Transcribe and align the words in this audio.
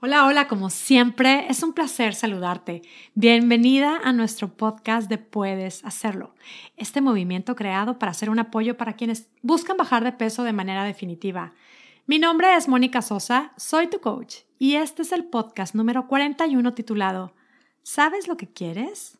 Hola, 0.00 0.26
hola, 0.26 0.46
como 0.46 0.70
siempre, 0.70 1.46
es 1.48 1.64
un 1.64 1.72
placer 1.72 2.14
saludarte. 2.14 2.82
Bienvenida 3.16 3.98
a 4.04 4.12
nuestro 4.12 4.46
podcast 4.46 5.08
de 5.10 5.18
Puedes 5.18 5.84
Hacerlo, 5.84 6.36
este 6.76 7.00
movimiento 7.00 7.56
creado 7.56 7.98
para 7.98 8.14
ser 8.14 8.30
un 8.30 8.38
apoyo 8.38 8.76
para 8.76 8.92
quienes 8.92 9.28
buscan 9.42 9.76
bajar 9.76 10.04
de 10.04 10.12
peso 10.12 10.44
de 10.44 10.52
manera 10.52 10.84
definitiva. 10.84 11.52
Mi 12.06 12.20
nombre 12.20 12.54
es 12.54 12.68
Mónica 12.68 13.02
Sosa, 13.02 13.52
soy 13.56 13.88
tu 13.88 13.98
coach 13.98 14.36
y 14.56 14.74
este 14.76 15.02
es 15.02 15.10
el 15.10 15.24
podcast 15.24 15.74
número 15.74 16.06
41 16.06 16.74
titulado 16.74 17.34
¿Sabes 17.82 18.28
lo 18.28 18.36
que 18.36 18.46
quieres? 18.46 19.18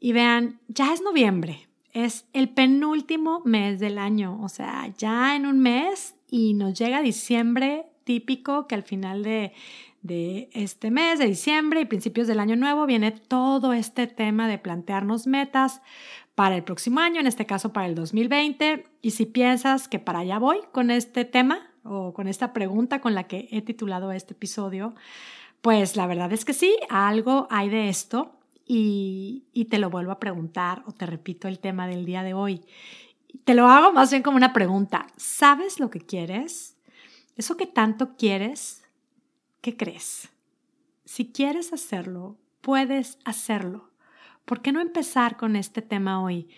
Y 0.00 0.12
vean, 0.12 0.60
ya 0.68 0.92
es 0.92 1.00
noviembre, 1.00 1.66
es 1.94 2.26
el 2.34 2.50
penúltimo 2.50 3.40
mes 3.46 3.80
del 3.80 3.96
año, 3.96 4.38
o 4.42 4.50
sea, 4.50 4.92
ya 4.98 5.34
en 5.34 5.46
un 5.46 5.60
mes 5.60 6.14
y 6.28 6.52
nos 6.52 6.78
llega 6.78 7.00
diciembre 7.00 7.86
típico 8.04 8.66
que 8.66 8.74
al 8.74 8.82
final 8.82 9.22
de, 9.22 9.52
este 10.52 10.90
mes, 10.90 11.18
de 11.18 11.26
diciembre 11.26 11.80
y 11.80 11.84
principios 11.84 12.26
del 12.26 12.40
año 12.40 12.56
nuevo, 12.56 12.86
viene 12.86 13.12
todo 13.12 13.72
este 13.72 14.06
tema 14.06 14.48
de 14.48 14.58
plantearnos 14.58 15.26
metas 15.26 15.80
para 16.34 16.56
el 16.56 16.64
próximo 16.64 17.00
año, 17.00 17.20
en 17.20 17.26
este 17.26 17.46
caso 17.46 17.72
para 17.72 17.86
el 17.86 17.94
2020. 17.94 18.84
Y 19.00 19.10
si 19.12 19.26
piensas 19.26 19.88
que 19.88 19.98
para 19.98 20.20
allá 20.20 20.38
voy 20.38 20.58
con 20.72 20.90
este 20.90 21.24
tema 21.24 21.70
o 21.84 22.12
con 22.14 22.28
esta 22.28 22.52
pregunta 22.52 23.00
con 23.00 23.14
la 23.14 23.24
que 23.24 23.48
he 23.50 23.62
titulado 23.62 24.12
este 24.12 24.34
episodio, 24.34 24.94
pues 25.60 25.96
la 25.96 26.06
verdad 26.06 26.32
es 26.32 26.44
que 26.44 26.52
sí, 26.52 26.76
algo 26.88 27.46
hay 27.50 27.68
de 27.68 27.88
esto 27.88 28.32
y, 28.66 29.44
y 29.52 29.66
te 29.66 29.78
lo 29.78 29.90
vuelvo 29.90 30.12
a 30.12 30.18
preguntar 30.18 30.82
o 30.86 30.92
te 30.92 31.06
repito 31.06 31.48
el 31.48 31.58
tema 31.58 31.86
del 31.86 32.04
día 32.04 32.22
de 32.22 32.34
hoy. 32.34 32.62
Te 33.44 33.54
lo 33.54 33.68
hago 33.68 33.92
más 33.92 34.10
bien 34.10 34.22
como 34.22 34.36
una 34.36 34.52
pregunta. 34.52 35.06
¿Sabes 35.16 35.80
lo 35.80 35.90
que 35.90 36.00
quieres? 36.00 36.76
Eso 37.36 37.56
que 37.56 37.66
tanto 37.66 38.16
quieres, 38.16 38.84
¿qué 39.60 39.76
crees? 39.76 40.28
Si 41.04 41.32
quieres 41.32 41.72
hacerlo, 41.72 42.36
puedes 42.60 43.18
hacerlo. 43.24 43.90
¿Por 44.44 44.60
qué 44.60 44.72
no 44.72 44.80
empezar 44.80 45.36
con 45.36 45.56
este 45.56 45.82
tema 45.82 46.22
hoy? 46.22 46.48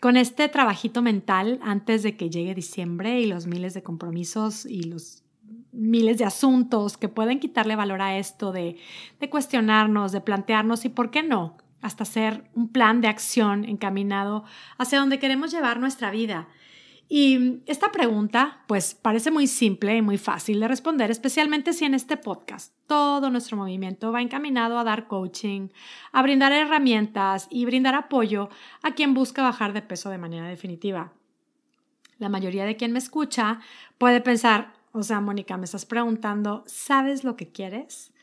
Con 0.00 0.16
este 0.16 0.48
trabajito 0.48 1.02
mental 1.02 1.60
antes 1.62 2.02
de 2.02 2.16
que 2.16 2.30
llegue 2.30 2.54
diciembre 2.54 3.20
y 3.20 3.26
los 3.26 3.46
miles 3.46 3.74
de 3.74 3.82
compromisos 3.82 4.64
y 4.64 4.84
los 4.84 5.22
miles 5.70 6.18
de 6.18 6.24
asuntos 6.24 6.96
que 6.96 7.08
pueden 7.08 7.40
quitarle 7.40 7.76
valor 7.76 8.02
a 8.02 8.18
esto 8.18 8.52
de, 8.52 8.76
de 9.20 9.30
cuestionarnos, 9.30 10.12
de 10.12 10.20
plantearnos 10.20 10.84
y, 10.84 10.88
¿por 10.88 11.10
qué 11.10 11.22
no? 11.22 11.56
Hasta 11.80 12.04
hacer 12.04 12.50
un 12.54 12.68
plan 12.68 13.00
de 13.00 13.08
acción 13.08 13.64
encaminado 13.64 14.44
hacia 14.78 15.00
donde 15.00 15.18
queremos 15.18 15.50
llevar 15.50 15.80
nuestra 15.80 16.10
vida. 16.10 16.48
Y 17.14 17.60
esta 17.66 17.92
pregunta, 17.92 18.62
pues 18.66 18.94
parece 18.94 19.30
muy 19.30 19.46
simple 19.46 19.94
y 19.94 20.00
muy 20.00 20.16
fácil 20.16 20.60
de 20.60 20.66
responder, 20.66 21.10
especialmente 21.10 21.74
si 21.74 21.84
en 21.84 21.92
este 21.92 22.16
podcast 22.16 22.72
todo 22.86 23.28
nuestro 23.28 23.58
movimiento 23.58 24.12
va 24.12 24.22
encaminado 24.22 24.78
a 24.78 24.84
dar 24.84 25.08
coaching, 25.08 25.68
a 26.12 26.22
brindar 26.22 26.52
herramientas 26.52 27.48
y 27.50 27.66
brindar 27.66 27.96
apoyo 27.96 28.48
a 28.82 28.92
quien 28.92 29.12
busca 29.12 29.42
bajar 29.42 29.74
de 29.74 29.82
peso 29.82 30.08
de 30.08 30.16
manera 30.16 30.48
definitiva. 30.48 31.12
La 32.16 32.30
mayoría 32.30 32.64
de 32.64 32.78
quien 32.78 32.92
me 32.92 32.98
escucha 32.98 33.60
puede 33.98 34.22
pensar, 34.22 34.72
o 34.92 35.02
sea, 35.02 35.20
Mónica, 35.20 35.58
me 35.58 35.66
estás 35.66 35.84
preguntando, 35.84 36.64
¿sabes 36.66 37.24
lo 37.24 37.36
que 37.36 37.52
quieres? 37.52 38.14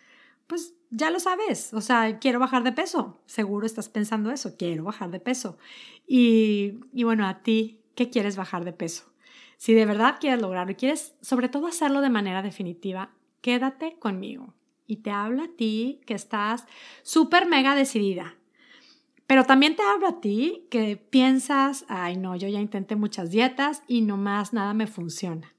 Pues 0.48 0.73
ya 0.90 1.12
lo 1.12 1.20
sabes, 1.20 1.76
o 1.76 1.82
sea, 1.82 2.17
quiero 2.17 2.40
bajar 2.40 2.64
de 2.64 2.72
peso. 2.72 3.20
Seguro 3.28 3.67
estás 3.67 3.88
pensando 3.88 4.32
eso, 4.32 4.56
quiero 4.58 4.84
bajar 4.84 5.12
de 5.12 5.20
peso. 5.20 5.60
Y, 6.08 6.80
bueno, 7.04 7.28
a 7.28 7.44
ti, 7.44 7.78
quieres 8.08 8.38
bajar 8.38 8.64
de 8.64 8.72
peso. 8.72 9.11
Si 9.58 9.73
de 9.73 9.86
verdad 9.86 10.16
quieres 10.22 10.42
lograrlo 10.42 10.72
y 10.72 10.75
quieres 10.75 11.16
sobre 11.19 11.50
todo 11.50 11.67
hacerlo 11.67 12.00
de 12.00 12.09
manera 12.09 12.42
definitiva, 12.42 13.11
quédate 13.42 13.97
conmigo. 14.00 14.53
Y 14.88 14.97
te 14.97 15.11
hablo 15.11 15.44
a 15.44 15.50
ti 15.50 16.00
que 16.05 16.14
estás 16.14 16.66
súper 17.03 17.45
mega 17.45 17.75
decidida. 17.75 18.36
Pero 19.27 19.44
también 19.44 19.75
te 19.75 19.83
hablo 19.83 20.08
a 20.08 20.22
ti 20.22 20.66
que 20.72 20.95
piensas, 20.95 21.86
ay 21.89 22.16
no, 22.16 22.38
yo 22.38 22.47
ya 22.47 22.61
intenté 22.61 22.95
muchas 22.95 23.32
dietas 23.32 23.83
y 23.86 24.02
nomás 24.02 24.54
nada 24.54 24.73
me 24.73 24.87
funciona. 24.87 25.54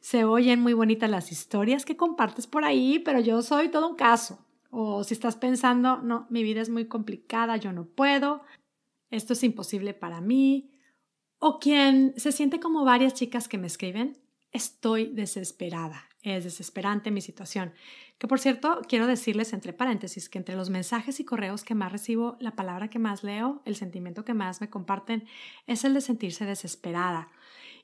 Se 0.00 0.24
oyen 0.24 0.60
muy 0.60 0.74
bonitas 0.74 1.10
las 1.10 1.32
historias 1.32 1.84
que 1.84 1.96
compartes 1.96 2.46
por 2.46 2.64
ahí, 2.64 3.00
pero 3.00 3.18
yo 3.18 3.42
soy 3.42 3.70
todo 3.70 3.88
un 3.88 3.96
caso. 3.96 4.38
O 4.70 5.02
si 5.02 5.14
estás 5.14 5.34
pensando, 5.34 5.96
no, 6.02 6.26
mi 6.28 6.42
vida 6.42 6.60
es 6.60 6.68
muy 6.68 6.84
complicada, 6.84 7.56
yo 7.56 7.72
no 7.72 7.86
puedo, 7.86 8.42
esto 9.10 9.32
es 9.32 9.42
imposible 9.42 9.94
para 9.94 10.20
mí, 10.20 10.70
o 11.38 11.58
quien 11.58 12.14
se 12.16 12.32
siente 12.32 12.60
como 12.60 12.84
varias 12.84 13.14
chicas 13.14 13.48
que 13.48 13.58
me 13.58 13.66
escriben, 13.66 14.18
estoy 14.52 15.06
desesperada. 15.06 16.04
Es 16.22 16.44
desesperante 16.44 17.10
mi 17.10 17.20
situación. 17.20 17.72
Que 18.18 18.26
por 18.26 18.40
cierto, 18.40 18.80
quiero 18.88 19.06
decirles 19.06 19.52
entre 19.52 19.72
paréntesis 19.72 20.28
que 20.28 20.38
entre 20.38 20.56
los 20.56 20.70
mensajes 20.70 21.20
y 21.20 21.24
correos 21.24 21.62
que 21.62 21.74
más 21.74 21.92
recibo, 21.92 22.36
la 22.40 22.56
palabra 22.56 22.88
que 22.88 22.98
más 22.98 23.22
leo, 23.22 23.62
el 23.64 23.76
sentimiento 23.76 24.24
que 24.24 24.34
más 24.34 24.60
me 24.60 24.70
comparten, 24.70 25.26
es 25.66 25.84
el 25.84 25.94
de 25.94 26.00
sentirse 26.00 26.46
desesperada. 26.46 27.28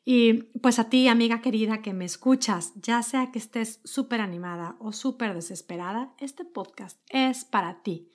Y 0.04 0.44
pues 0.60 0.78
a 0.78 0.88
ti, 0.88 1.06
amiga 1.06 1.40
querida 1.42 1.82
que 1.82 1.92
me 1.92 2.04
escuchas, 2.04 2.72
ya 2.74 3.02
sea 3.02 3.30
que 3.30 3.38
estés 3.38 3.80
súper 3.84 4.20
animada 4.20 4.76
o 4.80 4.92
súper 4.92 5.34
desesperada, 5.34 6.12
este 6.18 6.44
podcast 6.44 6.98
es 7.10 7.44
para 7.44 7.82
ti. 7.82 8.10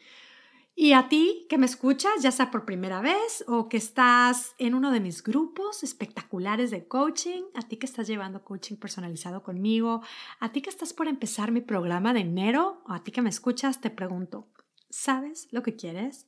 Y 0.79 0.93
a 0.93 1.09
ti 1.09 1.47
que 1.49 1.57
me 1.57 1.65
escuchas, 1.65 2.21
ya 2.21 2.31
sea 2.31 2.51
por 2.51 2.63
primera 2.63 3.01
vez 3.01 3.43
o 3.47 3.67
que 3.67 3.77
estás 3.77 4.53
en 4.59 4.75
uno 4.75 4.91
de 4.91 4.99
mis 4.99 5.23
grupos 5.23 5.81
espectaculares 5.81 6.69
de 6.69 6.87
coaching, 6.87 7.45
a 7.55 7.63
ti 7.63 7.77
que 7.77 7.87
estás 7.87 8.05
llevando 8.05 8.43
coaching 8.43 8.75
personalizado 8.75 9.41
conmigo, 9.41 10.03
a 10.39 10.51
ti 10.51 10.61
que 10.61 10.69
estás 10.69 10.93
por 10.93 11.07
empezar 11.07 11.51
mi 11.51 11.61
programa 11.61 12.13
de 12.13 12.19
enero, 12.19 12.83
o 12.85 12.93
a 12.93 13.03
ti 13.03 13.11
que 13.11 13.23
me 13.23 13.31
escuchas, 13.31 13.81
te 13.81 13.89
pregunto, 13.89 14.49
¿sabes 14.91 15.47
lo 15.49 15.63
que 15.63 15.75
quieres? 15.75 16.27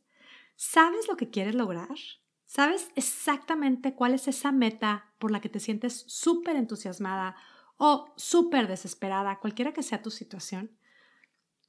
¿Sabes 0.56 1.08
lo 1.08 1.16
que 1.16 1.30
quieres 1.30 1.54
lograr? 1.54 2.00
¿Sabes 2.48 2.90
exactamente 2.96 3.94
cuál 3.94 4.16
es 4.16 4.28
esa 4.28 4.52
meta 4.52 5.14
por 5.20 5.30
la 5.30 5.42
que 5.42 5.50
te 5.50 5.60
sientes 5.60 6.06
súper 6.08 6.56
entusiasmada 6.56 7.36
o 7.78 8.12
súper 8.18 8.68
desesperada, 8.68 9.38
cualquiera 9.42 9.74
que 9.74 9.84
sea 9.84 10.02
tu 10.02 10.10
situación? 10.10 10.72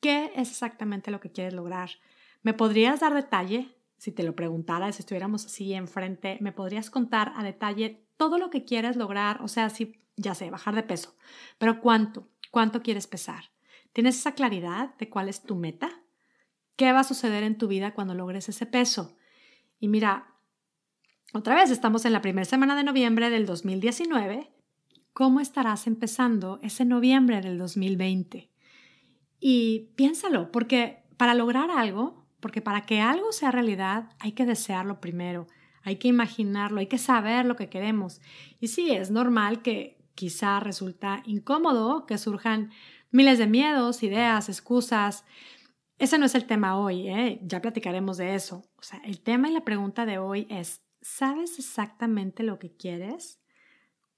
¿Qué 0.00 0.32
es 0.34 0.48
exactamente 0.48 1.10
lo 1.10 1.20
que 1.20 1.30
quieres 1.30 1.52
lograr? 1.52 1.90
¿Me 2.42 2.54
podrías 2.54 3.00
dar 3.00 3.14
detalle? 3.14 3.76
Si 3.98 4.12
te 4.12 4.22
lo 4.22 4.34
preguntara, 4.34 4.90
si 4.92 5.00
estuviéramos 5.00 5.44
así 5.44 5.74
enfrente, 5.74 6.38
¿me 6.40 6.52
podrías 6.52 6.90
contar 6.90 7.32
a 7.36 7.42
detalle 7.42 8.06
todo 8.16 8.38
lo 8.38 8.48
que 8.50 8.64
quieres 8.64 8.96
lograr? 8.96 9.42
O 9.42 9.48
sea, 9.48 9.68
si, 9.68 10.00
ya 10.16 10.34
sé, 10.34 10.50
bajar 10.50 10.74
de 10.74 10.82
peso, 10.82 11.16
pero 11.58 11.80
¿cuánto? 11.80 12.28
¿Cuánto 12.50 12.82
quieres 12.82 13.06
pesar? 13.06 13.44
¿Tienes 13.92 14.16
esa 14.18 14.32
claridad 14.32 14.94
de 14.96 15.08
cuál 15.08 15.28
es 15.28 15.42
tu 15.42 15.54
meta? 15.56 15.90
¿Qué 16.76 16.92
va 16.92 17.00
a 17.00 17.04
suceder 17.04 17.42
en 17.42 17.58
tu 17.58 17.68
vida 17.68 17.92
cuando 17.92 18.14
logres 18.14 18.48
ese 18.48 18.64
peso? 18.64 19.16
Y 19.78 19.88
mira, 19.88 20.34
otra 21.32 21.54
vez 21.54 21.70
estamos 21.70 22.04
en 22.06 22.12
la 22.12 22.22
primera 22.22 22.44
semana 22.44 22.74
de 22.74 22.84
noviembre 22.84 23.30
del 23.30 23.46
2019. 23.46 24.50
¿Cómo 25.12 25.40
estarás 25.40 25.86
empezando 25.86 26.58
ese 26.62 26.84
noviembre 26.84 27.40
del 27.40 27.58
2020? 27.58 28.50
Y 29.40 29.90
piénsalo, 29.96 30.50
porque 30.50 31.04
para 31.16 31.34
lograr 31.34 31.70
algo 31.70 32.19
porque 32.40 32.60
para 32.60 32.82
que 32.82 33.00
algo 33.00 33.32
sea 33.32 33.50
realidad 33.50 34.10
hay 34.18 34.32
que 34.32 34.46
desearlo 34.46 35.00
primero, 35.00 35.46
hay 35.82 35.96
que 35.96 36.08
imaginarlo, 36.08 36.80
hay 36.80 36.86
que 36.86 36.98
saber 36.98 37.46
lo 37.46 37.56
que 37.56 37.68
queremos. 37.68 38.20
Y 38.58 38.68
sí, 38.68 38.90
es 38.90 39.10
normal 39.10 39.62
que 39.62 39.98
quizá 40.14 40.60
resulta 40.60 41.22
incómodo 41.24 42.06
que 42.06 42.18
surjan 42.18 42.70
miles 43.10 43.38
de 43.38 43.46
miedos, 43.46 44.02
ideas, 44.02 44.48
excusas. 44.48 45.24
Ese 45.98 46.18
no 46.18 46.26
es 46.26 46.34
el 46.34 46.46
tema 46.46 46.78
hoy, 46.78 47.08
¿eh? 47.08 47.40
ya 47.42 47.60
platicaremos 47.60 48.16
de 48.16 48.34
eso. 48.34 48.64
O 48.76 48.82
sea, 48.82 49.00
el 49.04 49.20
tema 49.20 49.48
y 49.48 49.52
la 49.52 49.64
pregunta 49.64 50.06
de 50.06 50.18
hoy 50.18 50.46
es, 50.50 50.82
¿sabes 51.00 51.58
exactamente 51.58 52.42
lo 52.42 52.58
que 52.58 52.74
quieres? 52.74 53.40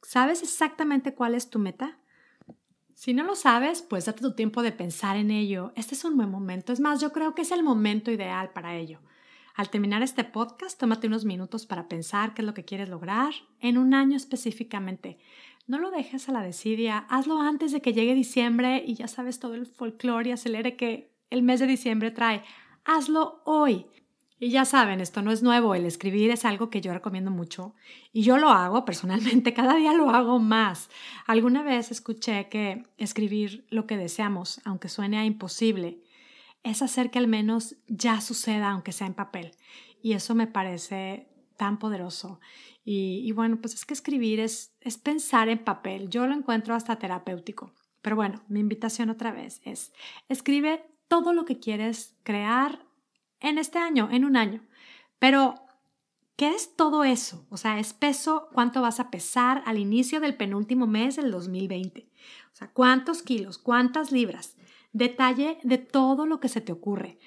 ¿Sabes 0.03 0.43
exactamente 0.43 1.15
cuál 1.15 1.35
es 1.35 1.51
tu 1.51 1.59
meta? 1.59 1.99
Si 3.03 3.15
no 3.15 3.25
lo 3.25 3.35
sabes, 3.35 3.83
pues 3.83 4.05
date 4.05 4.21
tu 4.21 4.33
tiempo 4.37 4.63
de 4.63 4.71
pensar 4.71 5.17
en 5.17 5.33
ello. 5.33 5.73
Este 5.75 5.97
es 5.97 6.05
un 6.05 6.17
buen 6.17 6.31
momento. 6.31 6.73
Es 6.73 6.79
más, 6.79 7.01
yo 7.01 7.11
creo 7.11 7.35
que 7.35 7.43
es 7.43 7.51
el 7.51 7.65
momento 7.65 8.13
ideal 8.13 8.51
para 8.53 8.77
ello. 8.77 9.01
Al 9.57 9.71
terminar 9.71 10.05
este 10.05 10.23
podcast, 10.23 10.79
tómate 10.79 11.09
unos 11.09 11.25
minutos 11.25 11.67
para 11.67 11.89
pensar 11.89 12.33
qué 12.33 12.43
es 12.43 12.47
lo 12.47 12.55
que 12.55 12.65
quieres 12.65 12.89
lograr 12.89 13.35
en 13.59 13.77
un 13.77 13.93
año 13.93 14.17
específicamente. 14.17 15.19
No 15.67 15.81
lo 15.81 15.91
dejes 15.91 16.29
a 16.29 16.33
la 16.33 16.43
desidia, 16.43 16.99
hazlo 17.09 17.41
antes 17.41 17.73
de 17.73 17.83
que 17.83 17.93
llegue 17.93 18.15
diciembre 18.15 18.85
y 18.87 18.95
ya 18.95 19.09
sabes 19.09 19.41
todo 19.41 19.57
el 19.57 19.67
folclore 19.67 20.29
y 20.29 20.33
acelere 20.33 20.77
que 20.77 21.13
el 21.31 21.43
mes 21.43 21.59
de 21.59 21.67
diciembre 21.67 22.13
trae. 22.13 22.45
Hazlo 22.85 23.43
hoy. 23.45 23.85
Y 24.43 24.51
ya 24.51 24.65
saben, 24.65 25.01
esto 25.01 25.23
no 25.23 25.31
es 25.31 25.45
nuevo, 25.45 25.77
el 25.77 25.87
escribir 25.87 26.33
es 26.33 26.45
algo 26.45 26.69
que 26.69 26.81
yo 26.81 26.93
recomiendo 26.93 27.31
mucho 27.31 27.77
y 28.13 28.23
yo 28.23 28.39
lo 28.39 28.49
hago 28.49 28.85
personalmente, 28.85 29.55
cada 29.55 29.77
día 29.77 29.93
lo 29.93 30.11
hago 30.11 30.41
más. 30.41 30.91
Alguna 31.29 31.63
vez 31.63 31.93
escuché 31.93 32.49
que 32.49 32.83
escribir 32.99 33.65
lo 33.71 33.87
que 33.87 33.97
deseamos, 33.97 34.61
aunque 34.65 34.89
suene 34.89 35.19
a 35.19 35.25
imposible, 35.25 36.03
es 36.65 36.83
hacer 36.83 37.13
que 37.13 37.21
al 37.21 37.29
menos 37.29 37.77
ya 37.87 38.21
suceda, 38.21 38.71
aunque 38.71 38.91
sea 38.91 39.07
en 39.07 39.15
papel. 39.15 39.53
Y 40.03 40.15
eso 40.15 40.35
me 40.35 40.49
parece 40.49 41.29
tan 41.57 41.79
poderoso. 41.79 42.41
Y, 42.85 43.21
y 43.25 43.31
bueno, 43.31 43.61
pues 43.61 43.75
es 43.75 43.85
que 43.85 43.95
escribir 43.95 44.41
es, 44.41 44.75
es 44.81 44.99
pensar 44.99 45.51
en 45.51 45.63
papel. 45.63 46.11
Yo 46.11 46.27
lo 46.27 46.35
encuentro 46.35 46.75
hasta 46.75 46.99
terapéutico 46.99 47.75
Pero 48.01 48.17
bueno, 48.17 48.43
mi 48.49 48.59
invitación 48.59 49.09
otra 49.09 49.31
vez 49.31 49.61
es, 49.65 49.93
escribe 50.29 50.85
todo 51.07 51.33
lo 51.33 51.45
que 51.45 51.61
quieres 51.61 52.17
crear 52.25 52.91
en 53.43 53.59
este 53.59 53.79
año, 53.79 54.09
en 54.11 54.25
un 54.25 54.37
año. 54.37 54.63
Pero, 55.19 55.55
¿qué 56.37 56.55
es 56.55 56.75
todo 56.77 57.05
eso? 57.05 57.47
O 57.51 57.57
sea, 57.57 57.79
es 57.79 57.93
peso, 57.93 58.49
cuánto 58.53 58.81
vas 58.81 59.01
a 59.01 59.11
pesar 59.11 59.63
al 59.67 59.79
inicio 59.79 60.21
del 60.21 60.37
penúltimo 60.37 60.87
mes 60.87 61.17
del 61.17 61.31
2020. 61.31 62.09
O 62.53 62.57
sea, 62.57 62.71
cuántos 62.73 63.23
kilos, 63.23 63.59
cuántas 63.59 64.13
libras. 64.13 64.57
Detalle 64.93 65.59
de 65.63 65.79
todo 65.79 66.27
lo 66.27 66.41
que 66.41 66.49
se 66.49 66.61
te 66.61 66.73
ocurre 66.73 67.19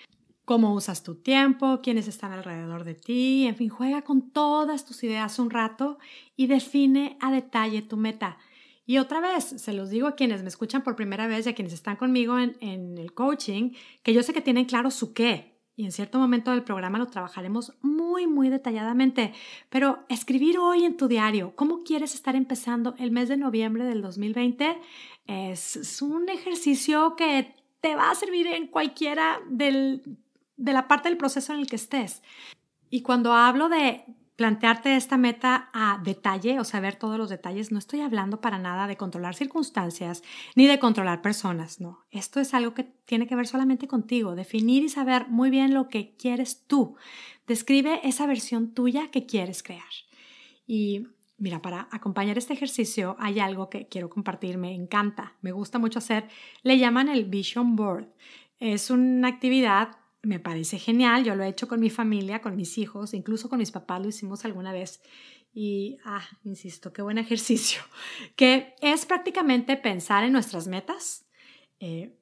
cómo 0.46 0.74
usas 0.74 1.04
tu 1.04 1.16
tiempo, 1.16 1.82
quiénes 1.82 2.08
están 2.08 2.32
alrededor 2.32 2.84
de 2.84 2.94
ti, 2.94 3.48
en 3.48 3.56
fin, 3.56 3.70
juega 3.70 4.04
con 4.04 4.30
todas 4.30 4.86
tus 4.86 5.04
ideas 5.04 5.40
un 5.40 5.50
rato 5.50 5.98
y 6.38 6.48
define 6.48 7.18
a 7.20 7.32
detalle 7.32 7.82
tu 7.82 7.98
meta. 7.98 8.38
Y 8.86 9.00
otra 9.00 9.20
vez, 9.20 9.44
se 9.44 9.74
los 9.74 9.90
digo 9.90 10.08
a 10.08 10.16
quienes 10.16 10.44
me 10.44 10.50
escuchan 10.50 10.84
por 10.84 10.96
primera 10.96 11.26
vez 11.26 11.46
y 11.46 11.50
a 11.50 11.56
quienes 11.56 11.74
están 11.74 11.96
conmigo 11.96 12.38
en, 12.38 12.56
en 12.62 13.00
el 13.00 13.14
coaching, 13.14 13.72
que 14.04 14.14
yo 14.14 14.22
sé 14.22 14.32
que 14.32 14.42
tienen 14.42 14.66
claro 14.66 14.92
su 14.92 15.14
qué. 15.14 15.55
Y 15.78 15.84
en 15.84 15.92
cierto 15.92 16.20
momento 16.20 16.52
del 16.52 16.64
programa 16.64 16.98
lo 16.98 17.08
trabajaremos 17.08 17.74
muy, 17.82 18.28
muy 18.28 18.50
detalladamente. 18.50 19.34
Pero 19.70 20.00
escribir 20.08 20.58
hoy 20.58 20.86
en 20.86 20.96
tu 20.96 21.08
diario, 21.08 21.54
¿cómo 21.56 21.84
quieres 21.84 22.16
estar 22.16 22.36
empezando 22.36 22.96
el 22.98 23.12
mes 23.12 23.28
de 23.28 23.38
noviembre 23.38 23.84
del 23.84 24.02
2020? 24.02 24.80
Es, 25.28 25.76
es 25.76 26.02
un 26.02 26.30
ejercicio 26.30 27.16
que 27.18 27.54
te 27.82 27.96
va 27.96 28.10
a 28.10 28.16
servir 28.16 28.48
en 28.48 28.68
cualquiera 28.68 29.40
del, 29.50 30.18
de 30.56 30.74
la 30.74 30.88
parte 30.88 31.10
del 31.10 31.18
proceso 31.18 31.54
en 31.54 31.60
el 31.60 31.68
que 31.68 31.76
estés. 31.76 32.24
Y 32.90 33.02
cuando 33.02 33.34
hablo 33.34 33.68
de 33.68 34.06
plantearte 34.36 34.96
esta 34.96 35.18
meta 35.18 35.70
a 35.74 36.02
detalle, 36.04 36.60
o 36.60 36.64
saber 36.64 36.96
todos 36.96 37.18
los 37.18 37.30
detalles, 37.30 37.72
no 37.72 37.80
estoy 37.80 38.02
hablando 38.02 38.42
para 38.42 38.60
nada 38.60 38.88
de 38.88 38.98
controlar 38.98 39.36
circunstancias 39.36 40.24
ni 40.56 40.68
de 40.68 40.80
controlar 40.80 41.22
personas, 41.22 41.80
no. 41.80 42.06
Esto 42.12 42.40
es 42.40 42.54
algo 42.54 42.74
que 42.74 42.84
tiene 42.84 43.28
que 43.28 43.36
ver 43.36 43.48
solamente 43.48 43.88
contigo, 43.88 44.36
definir 44.36 44.84
y 44.84 44.90
saber 44.90 45.28
muy 45.30 45.50
bien 45.50 45.74
lo 45.74 45.88
que 45.88 46.16
quieres 46.18 46.66
tú. 46.68 46.96
Describe 47.48 48.02
esa 48.04 48.28
versión 48.28 48.74
tuya 48.74 49.10
que 49.10 49.26
quieres 49.26 49.64
crear. 49.64 49.84
Y 50.68 51.08
mira, 51.38 51.62
para 51.62 51.88
acompañar 51.92 52.38
este 52.38 52.54
ejercicio 52.54 53.16
hay 53.20 53.40
algo 53.40 53.70
que 53.70 53.88
quiero 53.88 54.10
compartir, 54.10 54.58
me 54.58 54.74
encanta, 54.74 55.36
me 55.42 55.52
gusta 55.52 55.80
mucho 55.80 56.00
hacer, 56.00 56.28
le 56.64 56.78
llaman 56.78 57.08
el 57.08 57.26
Vision 57.26 57.76
Board. 57.76 58.10
Es 58.60 58.90
una 58.90 59.28
actividad 59.28 59.98
me 60.26 60.40
parece 60.40 60.80
genial, 60.80 61.24
yo 61.24 61.36
lo 61.36 61.44
he 61.44 61.48
hecho 61.48 61.68
con 61.68 61.80
mi 61.80 61.90
familia, 61.90 62.42
con 62.42 62.56
mis 62.56 62.78
hijos, 62.78 63.14
incluso 63.14 63.50
con 63.50 63.60
mis 63.60 63.72
papás 63.72 64.02
lo 64.02 64.08
hicimos 64.08 64.44
alguna 64.46 64.74
vez. 64.74 65.02
Y, 65.54 66.00
ah, 66.04 66.24
insisto, 66.44 66.92
qué 66.92 67.02
buen 67.02 67.18
ejercicio, 67.20 67.82
que 68.36 68.76
es 68.82 69.06
prácticamente 69.06 69.78
pensar 69.78 70.24
en 70.24 70.34
nuestras 70.34 70.68
metas. 70.68 71.26
Eh, 71.80 72.18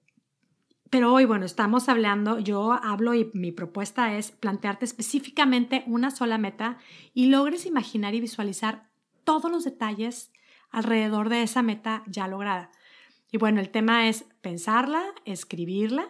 pero 0.89 1.11
hoy, 1.11 1.25
bueno, 1.25 1.45
estamos 1.45 1.89
hablando, 1.89 2.38
yo 2.38 2.73
hablo 2.73 3.15
y 3.15 3.31
mi 3.33 3.51
propuesta 3.51 4.15
es 4.15 4.29
plantearte 4.29 4.85
específicamente 4.85 5.83
una 5.88 6.11
sola 6.11 6.38
meta 6.38 6.77
y 7.15 7.27
logres 7.27 7.65
imaginar 7.65 8.13
y 8.13 8.21
visualizar 8.21 8.91
todos 9.23 9.49
los 9.51 9.63
detalles 9.63 10.31
alrededor 10.69 11.29
de 11.29 11.41
esa 11.41 11.63
meta 11.63 12.03
ya 12.06 12.27
lograda. 12.27 12.69
Y 13.31 13.38
bueno, 13.38 13.59
el 13.59 13.69
tema 13.69 14.07
es 14.07 14.25
pensarla, 14.41 15.03
escribirla, 15.25 16.07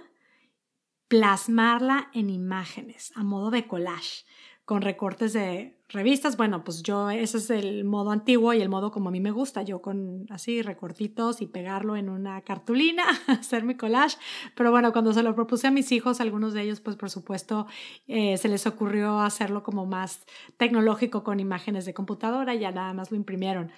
plasmarla 1.13 2.09
en 2.15 2.31
imágenes 2.31 3.11
a 3.15 3.21
modo 3.23 3.51
de 3.51 3.67
collage 3.67 4.25
con 4.65 4.81
recortes 4.81 5.31
de 5.33 5.77
revistas. 5.87 6.37
Bueno, 6.37 6.63
pues 6.63 6.81
yo 6.81 7.11
ese 7.11 7.37
es 7.37 7.51
el 7.51 7.83
modo 7.83 8.09
antiguo 8.09 8.51
y 8.51 8.61
el 8.63 8.69
modo 8.69 8.89
como 8.89 9.09
a 9.09 9.11
mí 9.11 9.19
me 9.19 9.29
gusta, 9.29 9.61
yo 9.61 9.79
con 9.79 10.25
así 10.31 10.63
recortitos 10.63 11.39
y 11.43 11.45
pegarlo 11.45 11.97
en 11.97 12.09
una 12.09 12.41
cartulina, 12.41 13.03
hacer 13.27 13.63
mi 13.63 13.75
collage. 13.75 14.17
Pero 14.55 14.71
bueno, 14.71 14.91
cuando 14.91 15.13
se 15.13 15.21
lo 15.21 15.35
propuse 15.35 15.67
a 15.67 15.71
mis 15.71 15.91
hijos, 15.91 16.19
algunos 16.19 16.55
de 16.55 16.63
ellos 16.63 16.79
pues 16.79 16.95
por 16.95 17.11
supuesto 17.11 17.67
eh, 18.07 18.37
se 18.37 18.49
les 18.49 18.65
ocurrió 18.65 19.19
hacerlo 19.19 19.61
como 19.61 19.85
más 19.85 20.25
tecnológico 20.57 21.23
con 21.23 21.39
imágenes 21.39 21.85
de 21.85 21.93
computadora 21.93 22.55
y 22.55 22.59
ya 22.61 22.71
nada 22.71 22.91
más 22.95 23.11
lo 23.11 23.17
imprimieron 23.17 23.71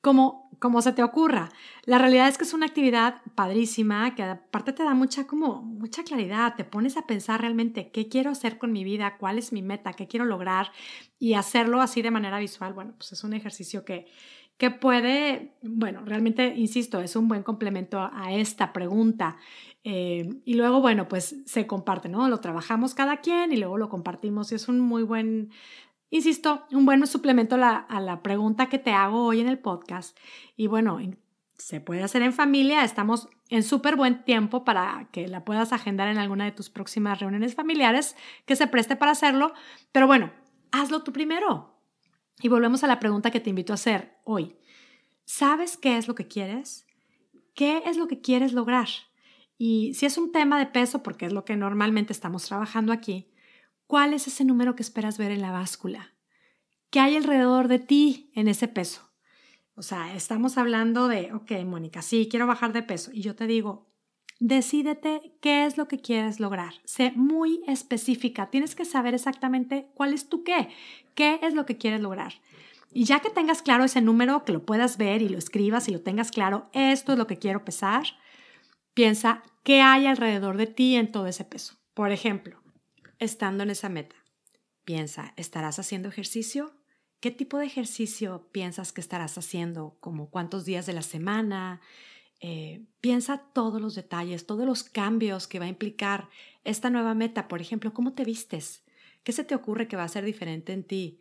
como, 0.00 0.50
como 0.58 0.82
se 0.82 0.92
te 0.92 1.02
ocurra. 1.02 1.50
La 1.84 1.98
realidad 1.98 2.28
es 2.28 2.38
que 2.38 2.44
es 2.44 2.54
una 2.54 2.66
actividad 2.66 3.22
padrísima 3.34 4.14
que 4.14 4.22
aparte 4.22 4.72
te 4.72 4.84
da 4.84 4.94
mucha, 4.94 5.26
como, 5.26 5.62
mucha 5.62 6.04
claridad, 6.04 6.54
te 6.56 6.64
pones 6.64 6.96
a 6.96 7.06
pensar 7.06 7.40
realmente 7.40 7.90
qué 7.90 8.08
quiero 8.08 8.30
hacer 8.30 8.58
con 8.58 8.72
mi 8.72 8.84
vida, 8.84 9.16
cuál 9.18 9.38
es 9.38 9.52
mi 9.52 9.62
meta, 9.62 9.92
qué 9.92 10.06
quiero 10.06 10.24
lograr 10.24 10.72
y 11.18 11.34
hacerlo 11.34 11.80
así 11.80 12.02
de 12.02 12.10
manera 12.10 12.38
visual. 12.38 12.72
Bueno, 12.72 12.94
pues 12.96 13.12
es 13.12 13.24
un 13.24 13.34
ejercicio 13.34 13.84
que, 13.84 14.06
que 14.56 14.70
puede, 14.70 15.54
bueno, 15.62 16.02
realmente, 16.04 16.54
insisto, 16.56 17.00
es 17.00 17.16
un 17.16 17.28
buen 17.28 17.42
complemento 17.42 18.10
a 18.12 18.32
esta 18.32 18.72
pregunta. 18.72 19.38
Eh, 19.84 20.28
y 20.44 20.54
luego, 20.54 20.82
bueno, 20.82 21.08
pues 21.08 21.36
se 21.46 21.66
comparte, 21.66 22.10
¿no? 22.10 22.28
Lo 22.28 22.40
trabajamos 22.40 22.94
cada 22.94 23.18
quien 23.22 23.52
y 23.52 23.56
luego 23.56 23.78
lo 23.78 23.88
compartimos 23.88 24.52
y 24.52 24.56
es 24.56 24.68
un 24.68 24.80
muy 24.80 25.02
buen 25.02 25.50
Insisto, 26.10 26.66
un 26.72 26.84
buen 26.84 27.06
suplemento 27.06 27.54
a 27.54 28.00
la, 28.00 28.22
pregunta 28.22 28.68
que 28.68 28.78
te 28.78 28.90
hago 28.90 29.24
hoy 29.24 29.40
en 29.40 29.48
el 29.48 29.60
podcast. 29.60 30.18
Y 30.56 30.66
bueno, 30.66 30.98
se 31.56 31.80
puede 31.80 32.02
hacer 32.02 32.22
en 32.22 32.32
familia, 32.32 32.82
estamos 32.82 33.28
en 33.48 33.62
súper 33.62 33.94
buen 33.94 34.24
tiempo 34.24 34.64
para 34.64 35.08
que 35.12 35.28
la 35.28 35.44
puedas 35.44 35.72
agendar 35.72 36.08
en 36.08 36.18
alguna 36.18 36.44
de 36.44 36.52
tus 36.52 36.68
próximas 36.68 37.20
reuniones 37.20 37.54
familiares 37.54 38.16
que 38.44 38.56
se 38.56 38.66
preste 38.66 38.96
para 38.96 39.12
hacerlo. 39.12 39.52
Pero 39.92 40.08
bueno, 40.08 40.32
hazlo 40.72 41.04
tú 41.04 41.12
primero. 41.12 41.76
Y 42.42 42.48
volvemos 42.48 42.82
a 42.82 42.88
la 42.88 42.98
pregunta 42.98 43.30
que 43.30 43.40
te 43.40 43.50
invito 43.50 43.72
a 43.72 43.74
hacer 43.74 44.18
hoy. 44.24 44.56
¿Sabes 45.26 45.76
qué 45.76 45.96
es 45.96 46.08
lo 46.08 46.16
que 46.16 46.26
quieres? 46.26 46.86
¿Qué 47.54 47.82
es 47.86 47.96
lo 47.96 48.08
que 48.08 48.20
quieres 48.20 48.52
lograr? 48.52 48.88
Y 49.58 49.94
si 49.94 50.06
es 50.06 50.18
un 50.18 50.32
tema 50.32 50.58
de 50.58 50.66
peso, 50.66 51.04
porque 51.04 51.26
es 51.26 51.32
lo 51.32 51.44
que 51.44 51.54
normalmente 51.54 52.12
estamos 52.12 52.46
trabajando 52.46 52.92
aquí, 52.92 53.29
¿Cuál 53.90 54.14
es 54.14 54.28
ese 54.28 54.44
número 54.44 54.76
que 54.76 54.84
esperas 54.84 55.18
ver 55.18 55.32
en 55.32 55.42
la 55.42 55.50
báscula? 55.50 56.14
¿Qué 56.90 57.00
hay 57.00 57.16
alrededor 57.16 57.66
de 57.66 57.80
ti 57.80 58.30
en 58.36 58.46
ese 58.46 58.68
peso? 58.68 59.10
O 59.74 59.82
sea, 59.82 60.14
estamos 60.14 60.58
hablando 60.58 61.08
de, 61.08 61.32
ok, 61.32 61.50
Mónica, 61.66 62.00
sí, 62.00 62.28
quiero 62.30 62.46
bajar 62.46 62.72
de 62.72 62.84
peso. 62.84 63.10
Y 63.12 63.22
yo 63.22 63.34
te 63.34 63.48
digo, 63.48 63.90
decídete 64.38 65.36
qué 65.42 65.66
es 65.66 65.76
lo 65.76 65.88
que 65.88 65.98
quieres 65.98 66.38
lograr. 66.38 66.74
Sé 66.84 67.10
muy 67.16 67.64
específica. 67.66 68.48
Tienes 68.48 68.76
que 68.76 68.84
saber 68.84 69.14
exactamente 69.14 69.90
cuál 69.94 70.12
es 70.12 70.28
tu 70.28 70.44
qué. 70.44 70.68
¿Qué 71.16 71.40
es 71.42 71.54
lo 71.54 71.66
que 71.66 71.76
quieres 71.76 72.00
lograr? 72.00 72.34
Y 72.92 73.06
ya 73.06 73.18
que 73.18 73.30
tengas 73.30 73.60
claro 73.60 73.82
ese 73.82 74.00
número, 74.00 74.44
que 74.44 74.52
lo 74.52 74.64
puedas 74.64 74.98
ver 74.98 75.20
y 75.20 75.28
lo 75.28 75.36
escribas 75.36 75.88
y 75.88 75.90
lo 75.90 76.00
tengas 76.00 76.30
claro, 76.30 76.70
esto 76.74 77.10
es 77.10 77.18
lo 77.18 77.26
que 77.26 77.38
quiero 77.38 77.64
pesar, 77.64 78.04
piensa 78.94 79.42
qué 79.64 79.80
hay 79.80 80.06
alrededor 80.06 80.58
de 80.58 80.68
ti 80.68 80.94
en 80.94 81.10
todo 81.10 81.26
ese 81.26 81.44
peso. 81.44 81.74
Por 81.92 82.12
ejemplo, 82.12 82.59
estando 83.20 83.62
en 83.62 83.70
esa 83.70 83.88
meta. 83.88 84.16
Piensa, 84.84 85.34
¿estarás 85.36 85.78
haciendo 85.78 86.08
ejercicio? 86.08 86.74
¿Qué 87.20 87.30
tipo 87.30 87.58
de 87.58 87.66
ejercicio 87.66 88.48
piensas 88.50 88.92
que 88.92 89.02
estarás 89.02 89.36
haciendo? 89.36 89.96
¿Como 90.00 90.30
cuántos 90.30 90.64
días 90.64 90.86
de 90.86 90.94
la 90.94 91.02
semana? 91.02 91.80
Eh, 92.40 92.86
piensa 93.02 93.38
todos 93.52 93.80
los 93.80 93.94
detalles, 93.94 94.46
todos 94.46 94.64
los 94.64 94.82
cambios 94.82 95.46
que 95.46 95.58
va 95.58 95.66
a 95.66 95.68
implicar 95.68 96.30
esta 96.64 96.88
nueva 96.88 97.14
meta. 97.14 97.46
Por 97.46 97.60
ejemplo, 97.60 97.92
¿cómo 97.92 98.14
te 98.14 98.24
vistes? 98.24 98.82
¿Qué 99.22 99.32
se 99.32 99.44
te 99.44 99.54
ocurre 99.54 99.86
que 99.86 99.96
va 99.96 100.04
a 100.04 100.08
ser 100.08 100.24
diferente 100.24 100.72
en 100.72 100.82
ti? 100.82 101.20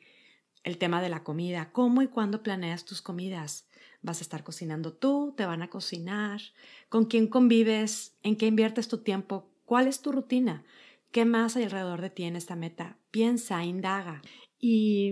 El 0.64 0.78
tema 0.78 1.02
de 1.02 1.10
la 1.10 1.24
comida. 1.24 1.74
¿Cómo 1.74 2.02
y 2.02 2.08
cuándo 2.08 2.44
planeas 2.44 2.86
tus 2.86 3.02
comidas? 3.02 3.68
¿Vas 4.02 4.20
a 4.20 4.24
estar 4.24 4.46
cocinando 4.46 4.94
tú? 4.94 5.34
¿Te 5.36 5.46
van 5.46 5.62
a 5.62 5.70
cocinar? 5.70 6.40
¿Con 6.88 7.06
quién 7.06 7.28
convives? 7.28 8.16
¿En 8.24 8.38
qué 8.38 8.48
inviertes 8.48 8.88
tu 8.88 9.00
tiempo? 9.00 9.52
¿Cuál 9.66 9.88
es 9.88 10.02
tu 10.02 10.14
rutina? 10.14 10.64
¿Qué 11.12 11.26
más 11.26 11.56
hay 11.56 11.64
alrededor 11.64 12.02
de 12.02 12.10
ti 12.10 12.24
en 12.24 12.36
esta 12.36 12.56
meta? 12.56 12.98
Piensa, 13.12 13.64
indaga. 13.64 14.22
Y, 14.60 15.12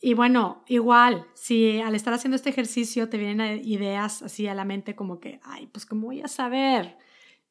y 0.00 0.14
bueno, 0.14 0.64
igual, 0.66 1.26
si 1.34 1.80
al 1.80 1.94
estar 1.94 2.14
haciendo 2.14 2.36
este 2.36 2.50
ejercicio 2.50 3.08
te 3.08 3.18
vienen 3.18 3.60
ideas 3.64 4.22
así 4.22 4.46
a 4.46 4.54
la 4.54 4.64
mente 4.64 4.94
como 4.94 5.20
que, 5.20 5.40
ay, 5.42 5.66
pues 5.66 5.84
¿cómo 5.84 6.06
voy 6.06 6.22
a 6.22 6.28
saber? 6.28 6.96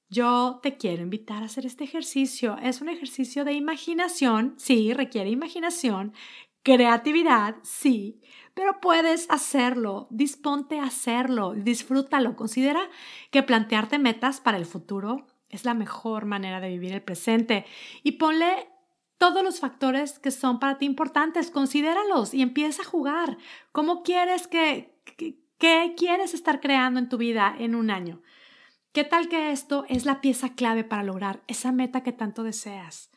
Yo 0.10 0.60
te 0.64 0.78
quiero 0.78 1.04
invitar 1.04 1.44
a 1.44 1.48
hacer 1.48 1.66
este 1.66 1.84
ejercicio. 1.84 2.58
Es 2.62 2.82
un 2.82 2.90
ejercicio 2.90 3.44
de 3.44 3.54
imaginación, 3.54 4.56
sí, 4.58 4.94
requiere 4.94 5.30
imaginación, 5.30 6.14
creatividad, 6.64 7.58
sí, 7.64 8.22
pero 8.56 8.80
puedes 8.82 9.30
hacerlo, 9.30 10.08
disponte 10.10 10.80
a 10.80 10.86
hacerlo, 10.86 11.54
disfrútalo. 11.56 12.36
Considera 12.36 12.90
que 13.30 13.44
plantearte 13.44 14.00
metas 14.00 14.42
para 14.42 14.58
el 14.58 14.66
futuro 14.66 15.28
es 15.50 15.66
la 15.66 15.74
mejor 15.74 16.26
manera 16.26 16.60
de 16.60 16.70
vivir 16.70 16.94
el 16.94 17.02
presente. 17.02 17.66
Y 18.04 18.14
ponle 18.14 18.70
todos 19.18 19.44
los 19.44 19.60
factores 19.60 20.20
que 20.20 20.32
son 20.32 20.60
para 20.60 20.78
ti 20.78 20.86
importantes, 20.86 21.52
considéralos 21.52 22.34
y 22.34 22.42
empieza 22.42 22.82
a 22.82 22.86
jugar. 22.86 23.38
¿Cómo 23.72 24.04
quieres 24.04 24.48
que, 24.48 25.00
qué 25.58 25.94
quieres 25.98 26.34
estar 26.34 26.60
creando 26.60 27.00
en 27.00 27.10
tu 27.10 27.18
vida 27.18 27.56
en 27.58 27.76
un 27.76 27.90
año? 27.90 28.22
¿Qué 28.92 29.04
tal 29.04 29.28
que 29.28 29.52
esto 29.52 29.86
es 29.90 30.06
la 30.06 30.22
pieza 30.22 30.56
clave 30.56 30.84
para 30.84 31.04
lograr 31.04 31.44
esa 31.48 31.72
meta 31.72 32.02
que 32.02 32.14
tanto 32.14 32.44
deseas? 32.44 33.12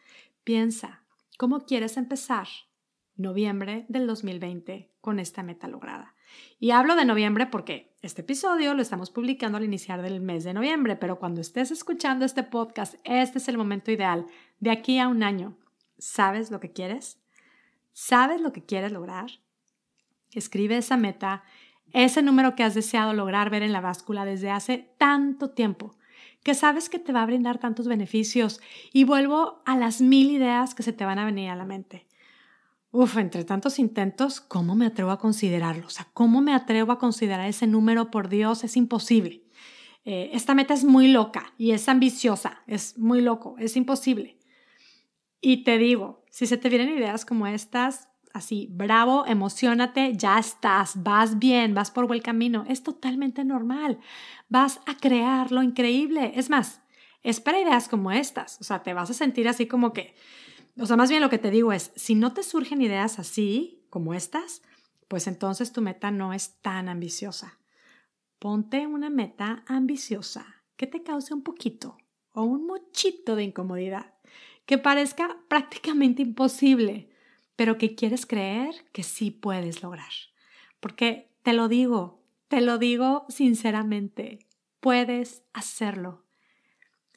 Piensa, 0.44 1.04
¿cómo 1.37 1.66
quieres 1.66 1.97
empezar 1.97 2.49
noviembre 3.18 3.84
del 3.88 4.06
2020 4.06 4.90
con 5.00 5.18
esta 5.20 5.42
meta 5.42 5.68
lograda? 5.68 6.14
Y 6.58 6.70
hablo 6.70 6.96
de 6.96 7.04
noviembre 7.04 7.46
porque 7.46 7.94
este 8.02 8.22
episodio 8.22 8.75
lo 8.75 8.82
estamos 8.82 9.10
publicando 9.10 9.58
al 9.58 9.64
iniciar 9.64 10.02
del 10.02 10.20
mes 10.20 10.44
de 10.44 10.54
noviembre, 10.54 10.96
pero 10.96 11.18
cuando 11.18 11.40
estés 11.40 11.70
escuchando 11.70 12.25
este 12.25 12.42
podcast, 12.42 12.94
este 13.04 13.38
es 13.38 13.48
el 13.48 13.58
momento 13.58 13.90
ideal. 13.90 14.26
De 14.60 14.70
aquí 14.70 14.98
a 14.98 15.08
un 15.08 15.22
año, 15.22 15.56
¿sabes 15.98 16.50
lo 16.50 16.60
que 16.60 16.72
quieres? 16.72 17.20
¿Sabes 17.92 18.40
lo 18.40 18.52
que 18.52 18.64
quieres 18.64 18.92
lograr? 18.92 19.30
Escribe 20.32 20.76
esa 20.76 20.96
meta, 20.96 21.42
ese 21.92 22.22
número 22.22 22.54
que 22.54 22.64
has 22.64 22.75
deseado 22.75 23.12
lograr 23.12 23.50
ver 23.50 23.62
en 23.62 23.72
la 23.72 23.80
báscula 23.80 24.25
desde 24.25 24.50
hace 24.50 24.90
tanto 24.98 25.50
tiempo, 25.50 25.96
que 26.42 26.54
sabes 26.54 26.88
que 26.88 26.98
te 26.98 27.12
va 27.12 27.22
a 27.22 27.26
brindar 27.26 27.58
tantos 27.58 27.88
beneficios. 27.88 28.60
Y 28.92 29.04
vuelvo 29.04 29.62
a 29.64 29.76
las 29.76 30.00
mil 30.00 30.30
ideas 30.30 30.75
que 30.75 30.82
se 30.82 30.92
te 30.92 31.04
van 31.04 31.18
a 31.18 31.25
venir 31.25 31.50
a 31.50 31.56
la 31.56 31.64
mente. 31.64 32.08
Uf, 32.90 33.18
entre 33.18 33.45
tantos 33.45 33.78
intentos, 33.78 34.40
¿cómo 34.40 34.75
me 34.75 34.87
atrevo 34.87 35.11
a 35.11 35.18
considerarlo? 35.18 35.87
O 35.87 35.90
sea, 35.90 36.09
¿cómo 36.14 36.40
me 36.40 36.54
atrevo 36.54 36.92
a 36.92 36.99
considerar 36.99 37.47
ese 37.47 37.66
número? 37.66 38.11
Por 38.11 38.30
Dios, 38.30 38.64
es 38.64 38.76
imposible. 38.78 39.45
Eh, 40.07 40.30
esta 40.33 40.54
meta 40.54 40.73
es 40.73 40.85
muy 40.85 41.09
loca 41.09 41.52
y 41.59 41.73
es 41.73 41.87
ambiciosa, 41.88 42.62
es 42.66 42.97
muy 42.97 43.21
loco, 43.21 43.57
es 43.59 43.76
imposible. 43.76 44.38
Y 45.42 45.64
te 45.64 45.76
digo, 45.76 46.25
si 46.30 46.47
se 46.47 46.57
te 46.57 46.71
vienen 46.71 46.88
ideas 46.88 47.26
como 47.26 47.47
estas, 47.47 48.09
así, 48.33 48.68
bravo, 48.71 49.26
emocionate, 49.26 50.14
ya 50.16 50.38
estás, 50.38 51.02
vas 51.02 51.38
bien, 51.38 51.75
vas 51.75 51.90
por 51.90 52.07
buen 52.07 52.23
camino, 52.23 52.64
es 52.68 52.83
totalmente 52.83 53.45
normal. 53.45 53.99
Vas 54.49 54.80
a 54.87 54.97
crear 54.97 55.52
lo 55.52 55.62
increíble. 55.62 56.33
Es 56.37 56.49
más, 56.49 56.80
espera 57.23 57.61
ideas 57.61 57.87
como 57.87 58.12
estas, 58.12 58.59
o 58.62 58.64
sea, 58.64 58.83
te 58.83 58.95
vas 58.95 59.11
a 59.11 59.14
sentir 59.14 59.47
así 59.47 59.66
como 59.66 59.92
que 59.92 60.14
o 60.78 60.87
sea, 60.87 60.97
más 60.97 61.11
bien 61.11 61.23
lo 61.23 61.30
que 61.30 61.38
te 61.38 61.50
digo 61.50 61.73
es, 61.73 61.92
si 61.97 62.14
no 62.14 62.32
te 62.32 62.42
surgen 62.42 62.82
ideas 62.82 63.18
así, 63.18 63.85
como 63.90 64.14
estas, 64.14 64.62
pues 65.08 65.26
entonces 65.26 65.73
tu 65.73 65.80
meta 65.80 66.11
no 66.11 66.32
es 66.32 66.61
tan 66.61 66.88
ambiciosa. 66.88 67.58
Ponte 68.38 68.87
una 68.87 69.11
meta 69.11 69.64
ambiciosa 69.66 70.62
que 70.76 70.87
te 70.87 71.02
cause 71.02 71.35
un 71.35 71.42
poquito 71.42 71.97
o 72.32 72.42
un 72.42 72.66
muchito 72.66 73.35
de 73.35 73.44
incomodidad, 73.44 74.14
que 74.66 74.78
parezca 74.78 75.38
prácticamente 75.49 76.23
imposible, 76.23 77.11
pero 77.56 77.78
que 77.78 77.97
quieres 77.97 78.26
creer 78.26 78.75
que 78.92 79.02
sí 79.02 79.30
puedes 79.30 79.82
lograr. 79.82 80.12
Porque 80.78 81.32
te 81.42 81.52
lo 81.52 81.68
digo, 81.68 82.23
te 82.47 82.61
lo 82.61 82.78
digo 82.78 83.26
sinceramente, 83.28 84.47
puedes 84.78 85.42
hacerlo. 85.52 86.27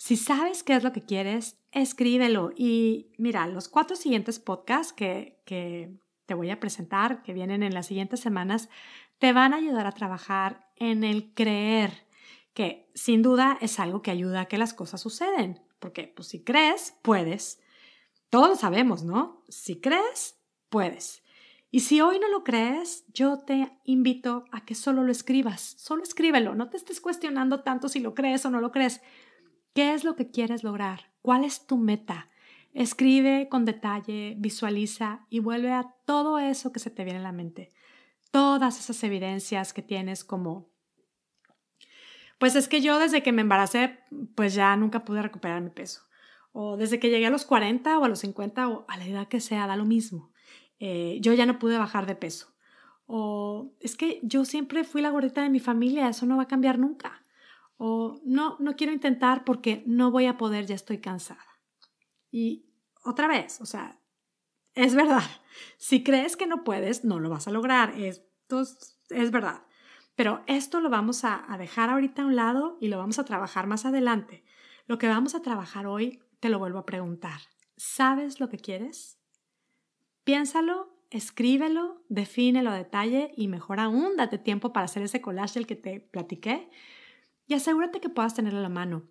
Si 0.04 0.18
sabes 0.18 0.64
qué 0.64 0.74
es 0.74 0.84
lo 0.84 0.94
que 0.94 1.04
quieres, 1.04 1.60
escríbelo. 1.72 2.54
Y 2.56 3.12
mira, 3.20 3.46
los 3.46 3.70
cuatro 3.70 3.96
siguientes 3.96 4.40
podcasts 4.40 4.94
que, 4.94 5.40
que 5.46 5.94
te 6.26 6.34
voy 6.34 6.50
a 6.50 6.60
presentar, 6.60 7.22
que 7.22 7.34
vienen 7.34 7.62
en 7.62 7.76
las 7.76 7.86
siguientes 7.86 8.20
semanas, 8.20 8.68
te 9.20 9.32
van 9.32 9.54
a 9.54 9.58
ayudar 9.58 9.86
a 9.86 9.92
trabajar 9.92 10.72
en 10.76 11.04
el 11.04 11.36
creer, 11.36 12.08
que 12.56 12.90
sin 12.96 13.22
duda 13.22 13.60
es 13.62 13.80
algo 13.80 14.02
que 14.02 14.10
ayuda 14.10 14.42
a 14.42 14.46
que 14.46 14.58
las 14.58 14.74
cosas 14.74 15.02
suceden. 15.02 15.62
Porque 15.78 16.12
pues, 16.16 16.30
si 16.30 16.44
crees, 16.44 16.96
puedes. 17.04 17.62
Todos 18.32 18.50
lo 18.50 18.56
sabemos, 18.56 19.04
¿no? 19.04 19.46
Si 19.50 19.82
crees, 19.82 20.36
puedes. 20.70 21.22
Y 21.70 21.82
si 21.82 22.02
hoy 22.02 22.18
no 22.18 22.28
lo 22.28 22.44
crees, 22.44 23.06
yo 23.14 23.42
te 23.42 23.72
invito 23.84 24.46
a 24.52 24.66
que 24.66 24.74
solo 24.74 25.04
lo 25.04 25.12
escribas, 25.12 25.62
solo 25.78 26.02
escríbelo, 26.02 26.56
no 26.56 26.72
te 26.72 26.78
estés 26.78 27.00
cuestionando 27.00 27.62
tanto 27.62 27.88
si 27.88 28.00
lo 28.00 28.16
crees 28.16 28.44
o 28.48 28.50
no 28.50 28.62
lo 28.62 28.72
crees. 28.72 29.00
¿Qué 29.74 29.94
es 29.94 30.04
lo 30.04 30.18
que 30.18 30.30
quieres 30.30 30.64
lograr? 30.64 31.14
¿Cuál 31.22 31.46
es 31.46 31.66
tu 31.66 31.78
meta? 31.78 32.30
Escribe 32.74 33.48
con 33.50 33.64
detalle, 33.64 34.36
visualiza 34.38 35.26
y 35.30 35.40
vuelve 35.40 35.72
a 35.72 35.96
todo 36.06 36.40
eso 36.40 36.74
que 36.74 36.80
se 36.80 36.90
te 36.90 37.06
viene 37.06 37.20
a 37.20 37.24
la 37.24 37.32
mente. 37.32 37.72
Todas 38.32 38.80
esas 38.80 39.02
evidencias 39.04 39.72
que 39.72 39.82
tienes 39.82 40.26
como, 40.26 40.70
pues 42.38 42.56
es 42.56 42.68
que 42.68 42.82
yo 42.82 43.00
desde 43.00 43.24
que 43.24 43.32
me 43.32 43.44
embaracé, 43.44 44.00
pues 44.36 44.54
ya 44.54 44.76
nunca 44.76 45.06
pude 45.06 45.22
recuperar 45.22 45.62
mi 45.62 45.70
peso. 45.70 46.02
O 46.52 46.76
desde 46.76 47.00
que 47.00 47.10
llegué 47.10 47.28
a 47.28 47.30
los 47.30 47.46
40 47.46 47.98
o 47.98 48.04
a 48.04 48.10
los 48.10 48.20
50 48.20 48.68
o 48.68 48.86
a 48.90 48.98
la 48.98 49.06
edad 49.06 49.28
que 49.30 49.40
sea, 49.40 49.68
da 49.68 49.78
lo 49.78 49.86
mismo. 49.86 50.34
Eh, 50.80 51.20
yo 51.22 51.34
ya 51.34 51.46
no 51.46 51.60
pude 51.60 51.78
bajar 51.78 52.08
de 52.08 52.16
peso. 52.16 52.54
O 53.06 53.74
es 53.80 53.96
que 53.96 54.20
yo 54.24 54.44
siempre 54.44 54.84
fui 54.84 55.02
la 55.02 55.12
gordita 55.12 55.44
de 55.44 55.50
mi 55.50 55.62
familia, 55.62 56.10
eso 56.10 56.26
no 56.26 56.36
va 56.36 56.44
a 56.44 56.48
cambiar 56.48 56.78
nunca 56.78 57.21
o 57.84 58.22
no, 58.24 58.58
no 58.60 58.76
quiero 58.76 58.94
intentar 58.94 59.44
porque 59.44 59.82
no 59.88 60.12
voy 60.12 60.28
a 60.28 60.38
poder, 60.38 60.68
ya 60.68 60.76
estoy 60.76 61.00
cansada. 61.00 61.44
Y 62.30 62.68
otra 63.04 63.28
vez, 63.28 63.60
o 63.60 63.66
sea, 63.66 64.00
es 64.76 64.94
verdad. 64.94 65.24
Si 65.78 66.02
crees 66.02 66.38
que 66.38 66.48
no 66.48 66.64
puedes, 66.64 67.04
no 67.04 67.20
lo 67.20 67.30
vas 67.30 67.48
a 67.48 67.52
lograr. 67.52 68.00
Esto 68.00 68.62
es, 68.62 69.32
verdad. 69.32 69.64
Pero 70.16 70.44
esto 70.48 70.80
lo 70.80 70.90
vamos 70.90 71.26
a, 71.26 71.44
dejar 71.58 71.90
ahorita 71.90 72.22
a 72.22 72.26
un 72.26 72.38
lado 72.38 72.78
y 72.80 72.88
lo 72.88 73.00
vamos 73.00 73.20
a 73.20 73.26
trabajar 73.26 73.68
más 73.68 73.84
adelante. 73.86 74.46
Lo 74.86 74.98
que 74.98 75.08
vamos 75.08 75.36
a 75.36 75.42
trabajar 75.42 75.88
hoy, 75.88 76.22
te 76.40 76.50
lo 76.50 76.60
vuelvo 76.60 76.80
a 76.80 76.86
preguntar. 76.86 77.42
¿Sabes 77.76 78.40
lo 78.40 78.48
que 78.48 78.60
quieres? 78.60 79.20
Piénsalo, 80.24 80.96
escríbelo, 81.10 82.06
defínelo 82.08 82.70
a 82.70 82.76
detalle 82.76 83.34
y 83.36 83.48
mejor 83.48 83.80
aún, 83.80 84.16
date 84.16 84.38
tiempo 84.38 84.72
para 84.72 84.86
hacer 84.86 85.04
ese 85.04 85.20
collage 85.20 85.56
del 85.56 85.68
que 85.68 85.76
te 85.76 86.00
platiqué 86.00 86.70
y 87.52 87.54
asegúrate 87.54 88.00
que 88.00 88.08
puedas 88.08 88.34
tenerlo 88.34 88.60
a 88.60 88.62
la 88.62 88.70
mano. 88.70 89.10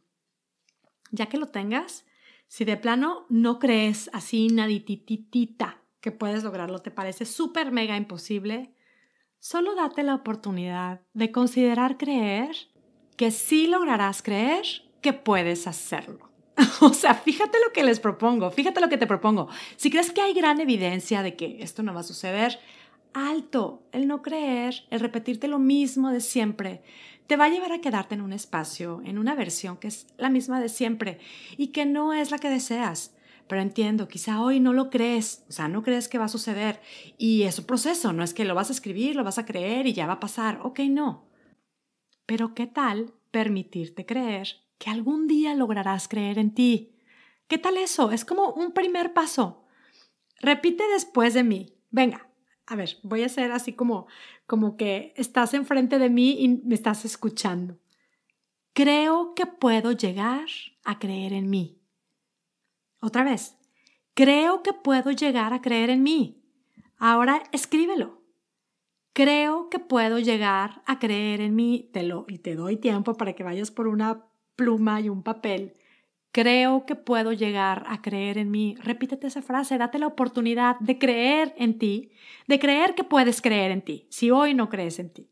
Ya 1.11 1.27
que 1.27 1.37
lo 1.37 1.49
tengas, 1.49 2.07
si 2.49 2.65
de 2.65 2.79
plano 2.79 3.27
no 3.29 3.59
crees 3.59 4.09
así 4.15 4.49
nadititita 4.49 5.83
que 6.01 6.11
puedes 6.11 6.43
lograrlo, 6.43 6.79
te 6.79 6.91
parece 6.91 7.27
súper 7.27 7.71
mega 7.71 7.99
imposible, 7.99 8.75
solo 9.41 9.75
date 9.75 10.03
la 10.05 10.15
oportunidad 10.15 11.03
de 11.13 11.31
considerar 11.31 11.99
creer 11.99 12.57
que 13.19 13.31
sí 13.31 13.67
lograrás 13.67 14.23
creer 14.23 14.65
que 15.03 15.13
puedes 15.13 15.67
hacerlo. 15.67 16.31
O 16.81 16.95
sea, 16.95 17.13
fíjate 17.13 17.59
lo 17.63 17.75
que 17.75 17.85
les 17.85 18.01
propongo, 18.01 18.51
fíjate 18.51 18.81
lo 18.81 18.89
que 18.89 18.97
te 18.97 19.07
propongo. 19.07 19.51
Si 19.77 19.91
crees 19.91 20.13
que 20.13 20.23
hay 20.23 20.33
gran 20.33 20.63
evidencia 20.63 21.23
de 21.23 21.37
que 21.37 21.63
esto 21.63 21.83
no 21.83 21.93
va 21.93 22.01
a 22.01 22.05
suceder, 22.05 22.59
alto, 23.13 23.83
el 23.93 24.07
no 24.07 24.23
creer, 24.23 24.87
el 24.89 25.01
repetirte 25.01 25.47
lo 25.47 25.59
mismo 25.59 26.11
de 26.11 26.23
siempre, 26.23 26.83
te 27.31 27.37
va 27.37 27.45
a 27.45 27.49
llevar 27.49 27.71
a 27.71 27.81
quedarte 27.81 28.17
en 28.17 28.23
un 28.23 28.33
espacio, 28.33 29.03
en 29.05 29.17
una 29.17 29.37
versión 29.37 29.77
que 29.77 29.87
es 29.87 30.09
la 30.19 30.31
misma 30.31 30.61
de 30.61 30.69
siempre 30.69 31.21
y 31.57 31.69
que 31.69 31.87
no 31.87 32.13
es 32.13 32.33
la 32.33 32.41
que 32.41 32.51
deseas. 32.51 33.15
Pero 33.47 33.63
entiendo, 33.63 34.09
quizá 34.09 34.41
hoy 34.41 34.59
no 34.59 34.73
lo 34.73 34.91
crees, 34.91 35.45
o 35.49 35.53
sea, 35.53 35.69
no 35.69 35.85
crees 35.85 36.09
que 36.09 36.19
va 36.19 36.25
a 36.25 36.29
suceder. 36.29 36.81
Y 37.19 37.45
es 37.45 37.57
un 37.61 37.67
proceso, 37.67 38.13
no 38.13 38.25
es 38.25 38.35
que 38.35 38.45
lo 38.45 38.57
vas 38.57 38.71
a 38.71 38.73
escribir, 38.73 39.15
lo 39.15 39.23
vas 39.23 39.39
a 39.39 39.47
creer 39.47 39.87
y 39.87 39.93
ya 39.93 40.09
va 40.09 40.15
a 40.15 40.19
pasar. 40.19 40.59
Ok, 40.65 40.81
no. 40.91 41.29
Pero 42.27 42.53
¿qué 42.53 42.67
tal 42.67 43.15
permitirte 43.31 44.05
creer 44.05 44.49
que 44.79 44.91
algún 44.91 45.29
día 45.29 45.55
lograrás 45.55 46.09
creer 46.09 46.37
en 46.37 46.53
ti? 46.53 46.97
¿Qué 47.47 47.59
tal 47.59 47.77
eso? 47.77 48.11
Es 48.11 48.25
como 48.25 48.51
un 48.55 48.73
primer 48.73 49.13
paso. 49.13 49.69
Repite 50.41 50.83
después 50.93 51.33
de 51.35 51.45
mí. 51.45 51.77
Venga, 51.93 52.29
a 52.71 52.77
ver, 52.77 52.99
voy 53.03 53.25
a 53.25 53.27
hacer 53.27 53.51
así 53.51 53.73
como, 53.73 54.07
como 54.47 54.77
que 54.77 55.13
estás 55.17 55.55
enfrente 55.55 55.99
de 55.99 56.09
mí 56.09 56.37
y 56.39 56.49
me 56.49 56.77
estás 56.77 57.05
escuchando. 57.05 57.81
Creo 58.75 59.35
que 59.35 59.45
puedo 59.45 59.91
llegar 59.91 60.47
a 60.85 61.01
creer 61.01 61.33
en 61.33 61.51
mí. 61.51 61.81
Otra 63.01 63.25
vez, 63.25 63.57
creo 64.15 64.63
que 64.63 64.73
puedo 64.73 65.11
llegar 65.11 65.53
a 65.53 65.61
creer 65.61 65.91
en 65.91 66.05
mí. 66.05 66.45
Ahora 66.97 67.43
escríbelo. 67.51 68.23
Creo 69.15 69.69
que 69.69 69.81
puedo 69.81 70.21
llegar 70.21 70.83
a 70.87 71.01
creer 71.01 71.41
en 71.41 71.57
mí. 71.57 71.91
Te 71.93 72.05
lo, 72.05 72.25
y 72.29 72.39
te 72.39 72.55
doy 72.55 72.77
tiempo 72.77 73.15
para 73.17 73.33
que 73.33 73.43
vayas 73.43 73.73
por 73.73 73.89
una 73.89 74.27
pluma 74.55 75.01
y 75.01 75.09
un 75.09 75.25
papel 75.25 75.75
Creo 76.33 76.87
que 76.87 76.95
puedo 76.95 77.33
llegar 77.33 77.85
a 77.89 78.03
creer 78.03 78.39
en 78.39 78.53
mí. 78.53 78.77
Repítete 78.79 79.27
esa 79.27 79.43
frase, 79.43 79.79
date 79.79 79.99
la 79.99 80.07
oportunidad 80.07 80.79
de 80.79 80.99
creer 80.99 81.53
en 81.57 81.79
ti, 81.79 82.13
de 82.47 82.61
creer 82.61 82.95
que 82.95 83.03
puedes 83.03 83.43
creer 83.43 83.73
en 83.73 83.83
ti, 83.83 84.07
si 84.11 84.31
hoy 84.31 84.55
no 84.55 84.69
crees 84.69 85.01
en 85.01 85.13
ti. 85.13 85.31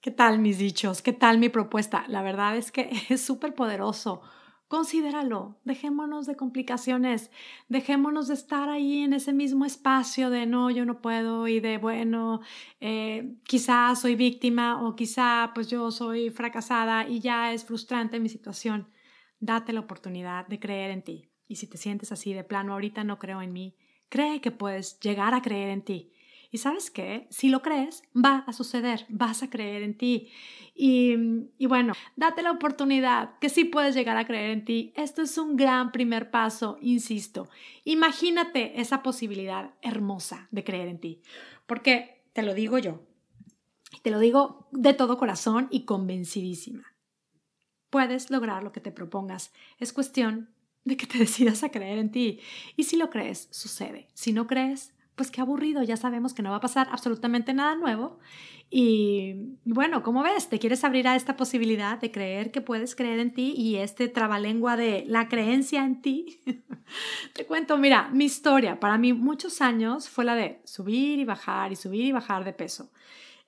¿Qué 0.00 0.12
tal 0.12 0.38
mis 0.38 0.58
dichos? 0.58 1.02
¿Qué 1.02 1.12
tal 1.12 1.38
mi 1.38 1.48
propuesta? 1.48 2.04
La 2.08 2.22
verdad 2.22 2.56
es 2.56 2.70
que 2.70 2.90
es 3.08 3.22
súper 3.22 3.54
poderoso. 3.54 4.22
Considéralo, 4.68 5.58
dejémonos 5.64 6.26
de 6.26 6.36
complicaciones, 6.36 7.30
dejémonos 7.68 8.28
de 8.28 8.34
estar 8.34 8.68
ahí 8.68 9.02
en 9.02 9.12
ese 9.12 9.32
mismo 9.32 9.64
espacio 9.64 10.30
de 10.30 10.46
no, 10.46 10.70
yo 10.70 10.84
no 10.84 11.00
puedo 11.00 11.48
y 11.48 11.60
de 11.60 11.78
bueno, 11.78 12.40
eh, 12.80 13.36
quizá 13.44 13.94
soy 13.94 14.14
víctima 14.14 14.82
o 14.82 14.96
quizá 14.96 15.50
pues 15.54 15.68
yo 15.68 15.90
soy 15.90 16.30
fracasada 16.30 17.06
y 17.08 17.20
ya 17.20 17.52
es 17.52 17.64
frustrante 17.64 18.20
mi 18.20 18.28
situación 18.28 18.88
date 19.44 19.72
la 19.72 19.80
oportunidad 19.80 20.46
de 20.46 20.58
creer 20.58 20.90
en 20.90 21.02
ti. 21.02 21.28
Y 21.46 21.56
si 21.56 21.66
te 21.66 21.76
sientes 21.76 22.12
así 22.12 22.32
de 22.32 22.44
plano, 22.44 22.72
ahorita 22.72 23.04
no 23.04 23.18
creo 23.18 23.42
en 23.42 23.52
mí, 23.52 23.76
cree 24.08 24.40
que 24.40 24.50
puedes 24.50 24.98
llegar 25.00 25.34
a 25.34 25.42
creer 25.42 25.68
en 25.68 25.82
ti. 25.82 26.12
Y 26.50 26.58
sabes 26.58 26.90
qué, 26.90 27.26
si 27.30 27.48
lo 27.48 27.62
crees, 27.62 28.04
va 28.14 28.44
a 28.46 28.52
suceder, 28.52 29.06
vas 29.08 29.42
a 29.42 29.50
creer 29.50 29.82
en 29.82 29.98
ti. 29.98 30.30
Y, 30.74 31.14
y, 31.58 31.66
bueno, 31.66 31.94
date 32.14 32.42
la 32.42 32.52
oportunidad 32.52 33.38
que 33.40 33.48
sí 33.48 33.64
puedes 33.64 33.94
llegar 33.94 34.16
a 34.16 34.24
creer 34.24 34.50
en 34.50 34.64
ti. 34.64 34.92
Esto 34.94 35.20
es 35.22 35.36
un 35.36 35.56
gran 35.56 35.90
primer 35.90 36.30
paso, 36.30 36.78
insisto. 36.80 37.48
Imagínate 37.84 38.80
esa 38.80 39.02
posibilidad 39.02 39.74
hermosa 39.82 40.46
de 40.52 40.62
creer 40.62 40.88
en 40.88 41.00
ti. 41.00 41.22
Porque, 41.66 42.22
te 42.32 42.42
lo 42.42 42.54
digo 42.54 42.78
yo, 42.78 43.02
Te 44.02 44.10
lo 44.10 44.18
digo 44.18 44.68
de 44.70 44.92
todo 44.92 45.18
corazón 45.18 45.68
y 45.70 45.84
convencidísima. 45.84 46.93
Puedes 47.94 48.28
lograr 48.28 48.64
lo 48.64 48.72
que 48.72 48.80
te 48.80 48.90
propongas. 48.90 49.52
Es 49.78 49.92
cuestión 49.92 50.48
de 50.82 50.96
que 50.96 51.06
te 51.06 51.16
decidas 51.26 51.62
a 51.62 51.68
creer 51.68 51.98
en 51.98 52.10
ti. 52.10 52.40
Y 52.76 52.82
si 52.82 52.96
lo 52.96 53.08
crees, 53.08 53.46
sucede. 53.52 54.08
Si 54.14 54.32
no 54.32 54.48
crees, 54.48 54.92
pues 55.14 55.30
qué 55.30 55.40
aburrido, 55.40 55.80
ya 55.84 55.96
sabemos 55.96 56.34
que 56.34 56.42
no 56.42 56.50
va 56.50 56.56
a 56.56 56.60
pasar 56.60 56.88
absolutamente 56.90 57.54
nada 57.54 57.76
nuevo. 57.76 58.18
Y 58.68 59.58
bueno, 59.64 60.02
¿cómo 60.02 60.24
ves? 60.24 60.48
¿Te 60.48 60.58
quieres 60.58 60.82
abrir 60.82 61.06
a 61.06 61.14
esta 61.14 61.36
posibilidad 61.36 62.00
de 62.00 62.10
creer 62.10 62.50
que 62.50 62.60
puedes 62.60 62.96
creer 62.96 63.20
en 63.20 63.32
ti 63.32 63.54
y 63.56 63.76
este 63.76 64.08
trabalengua 64.08 64.76
de 64.76 65.04
la 65.06 65.28
creencia 65.28 65.84
en 65.84 66.02
ti? 66.02 66.40
Te 67.32 67.46
cuento, 67.46 67.78
mira, 67.78 68.08
mi 68.08 68.24
historia 68.24 68.80
para 68.80 68.98
mí 68.98 69.12
muchos 69.12 69.60
años 69.60 70.08
fue 70.08 70.24
la 70.24 70.34
de 70.34 70.60
subir 70.64 71.20
y 71.20 71.24
bajar 71.24 71.70
y 71.70 71.76
subir 71.76 72.06
y 72.06 72.10
bajar 72.10 72.42
de 72.44 72.54
peso. 72.54 72.90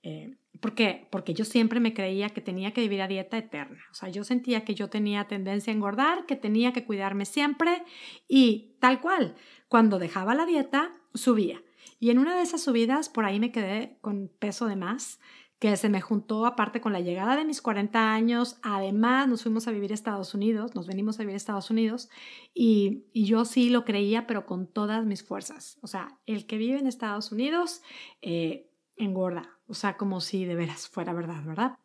Eh, 0.05 0.37
¿Por 0.61 0.75
qué? 0.75 1.09
Porque 1.11 1.35
yo 1.35 1.45
siempre 1.45 1.81
me 1.81 1.95
creía 1.95 2.31
que 2.31 2.41
tenía 2.41 2.73
que 2.73 2.81
vivir 2.81 3.03
a 3.03 3.09
dieta 3.09 3.39
eterna. 3.39 3.83
O 3.91 3.95
sea, 3.95 4.09
yo 4.09 4.25
sentía 4.25 4.65
que 4.65 4.75
yo 4.75 4.89
tenía 4.89 5.27
tendencia 5.27 5.73
a 5.73 5.77
engordar, 5.77 6.27
que 6.27 6.37
tenía 6.37 6.73
que 6.73 6.85
cuidarme 6.85 7.25
siempre 7.25 7.85
y 8.29 8.77
tal 8.81 9.01
cual. 9.01 9.35
Cuando 9.69 9.99
dejaba 9.99 10.35
la 10.35 10.47
dieta, 10.47 10.93
subía. 11.15 11.63
Y 11.99 12.11
en 12.11 12.19
una 12.19 12.37
de 12.37 12.43
esas 12.43 12.63
subidas, 12.63 13.09
por 13.09 13.25
ahí 13.25 13.41
me 13.41 13.53
quedé 13.53 13.99
con 14.01 14.31
peso 14.39 14.67
de 14.67 14.77
más, 14.77 15.19
que 15.59 15.77
se 15.79 15.89
me 15.89 16.03
juntó 16.03 16.45
aparte 16.45 16.83
con 16.83 16.93
la 16.93 17.01
llegada 17.01 17.35
de 17.35 17.45
mis 17.45 17.63
40 17.63 18.13
años. 18.13 18.59
Además, 18.63 19.27
nos 19.27 19.43
fuimos 19.43 19.67
a 19.67 19.71
vivir 19.71 19.91
a 19.91 19.95
Estados 19.95 20.35
Unidos, 20.35 20.75
nos 20.75 20.87
venimos 20.87 21.19
a 21.19 21.23
vivir 21.23 21.35
a 21.35 21.37
Estados 21.39 21.71
Unidos 21.71 22.11
y, 22.53 23.07
yo 23.15 23.45
sí 23.45 23.71
lo 23.71 23.85
creía, 23.85 24.27
pero 24.27 24.45
con 24.45 24.67
todas 24.67 25.07
mis 25.07 25.23
fuerzas. 25.25 25.79
O 25.81 25.87
sea, 25.87 26.19
el 26.27 26.47
que 26.47 26.59
vive 26.59 26.79
en 26.79 26.87
Estados 26.87 27.33
Unidos 27.33 27.83
eh, 28.21 28.66
engorda. 28.97 29.49
O 29.69 29.75
sea, 29.75 29.97
como 29.97 30.21
si 30.21 30.45
de 30.45 30.55
veras 30.55 30.89
fuera 30.89 31.13
verdad, 31.13 31.43
¿verdad? 31.45 31.79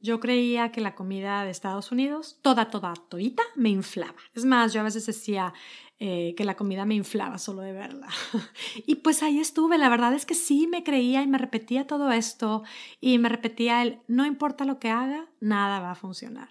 Yo 0.00 0.20
creía 0.20 0.70
que 0.70 0.80
la 0.80 0.94
comida 0.94 1.44
de 1.44 1.50
Estados 1.50 1.90
Unidos, 1.90 2.38
toda, 2.42 2.70
toda, 2.70 2.94
todita, 3.08 3.42
me 3.56 3.70
inflaba. 3.70 4.14
Es 4.34 4.44
más, 4.44 4.72
yo 4.72 4.80
a 4.80 4.84
veces 4.84 5.06
decía 5.06 5.52
eh, 5.98 6.34
que 6.36 6.44
la 6.44 6.54
comida 6.54 6.84
me 6.84 6.94
inflaba 6.94 7.38
solo 7.38 7.62
de 7.62 7.72
verla. 7.72 8.06
y 8.86 8.96
pues 8.96 9.24
ahí 9.24 9.40
estuve. 9.40 9.78
La 9.78 9.88
verdad 9.88 10.14
es 10.14 10.24
que 10.24 10.34
sí 10.34 10.68
me 10.68 10.84
creía 10.84 11.22
y 11.22 11.26
me 11.26 11.38
repetía 11.38 11.88
todo 11.88 12.12
esto 12.12 12.62
y 13.00 13.18
me 13.18 13.28
repetía 13.28 13.82
el, 13.82 13.98
no 14.06 14.24
importa 14.24 14.64
lo 14.64 14.78
que 14.78 14.90
haga, 14.90 15.26
nada 15.40 15.80
va 15.80 15.90
a 15.90 15.96
funcionar. 15.96 16.48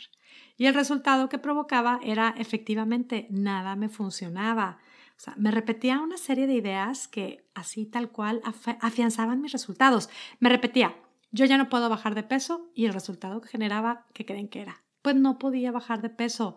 Y 0.58 0.66
el 0.66 0.74
resultado 0.74 1.30
que 1.30 1.38
provocaba 1.38 2.00
era 2.04 2.34
efectivamente 2.38 3.28
nada 3.30 3.78
me 3.78 3.88
funcionaba. 3.88 4.80
O 5.18 5.20
sea, 5.20 5.34
me 5.36 5.50
repetía 5.52 6.00
una 6.00 6.18
serie 6.18 6.46
de 6.46 6.54
ideas 6.54 7.08
que 7.08 7.50
así 7.56 7.86
tal 7.86 8.12
cual 8.12 8.42
afianzaban 8.82 9.42
mis 9.42 9.52
resultados. 9.52 10.10
Me 10.40 10.50
repetía, 10.50 10.96
yo 11.32 11.46
ya 11.46 11.58
no 11.58 11.70
puedo 11.70 11.90
bajar 11.90 12.14
de 12.14 12.24
peso 12.24 12.70
y 12.76 12.86
el 12.86 12.94
resultado 12.94 13.42
que 13.42 13.50
generaba, 13.50 14.06
¿qué 14.14 14.26
creen 14.26 14.48
que 14.48 14.62
era? 14.62 14.84
Pues 15.02 15.16
no 15.16 15.40
podía 15.40 15.72
bajar 15.72 16.02
de 16.02 16.10
peso. 16.10 16.56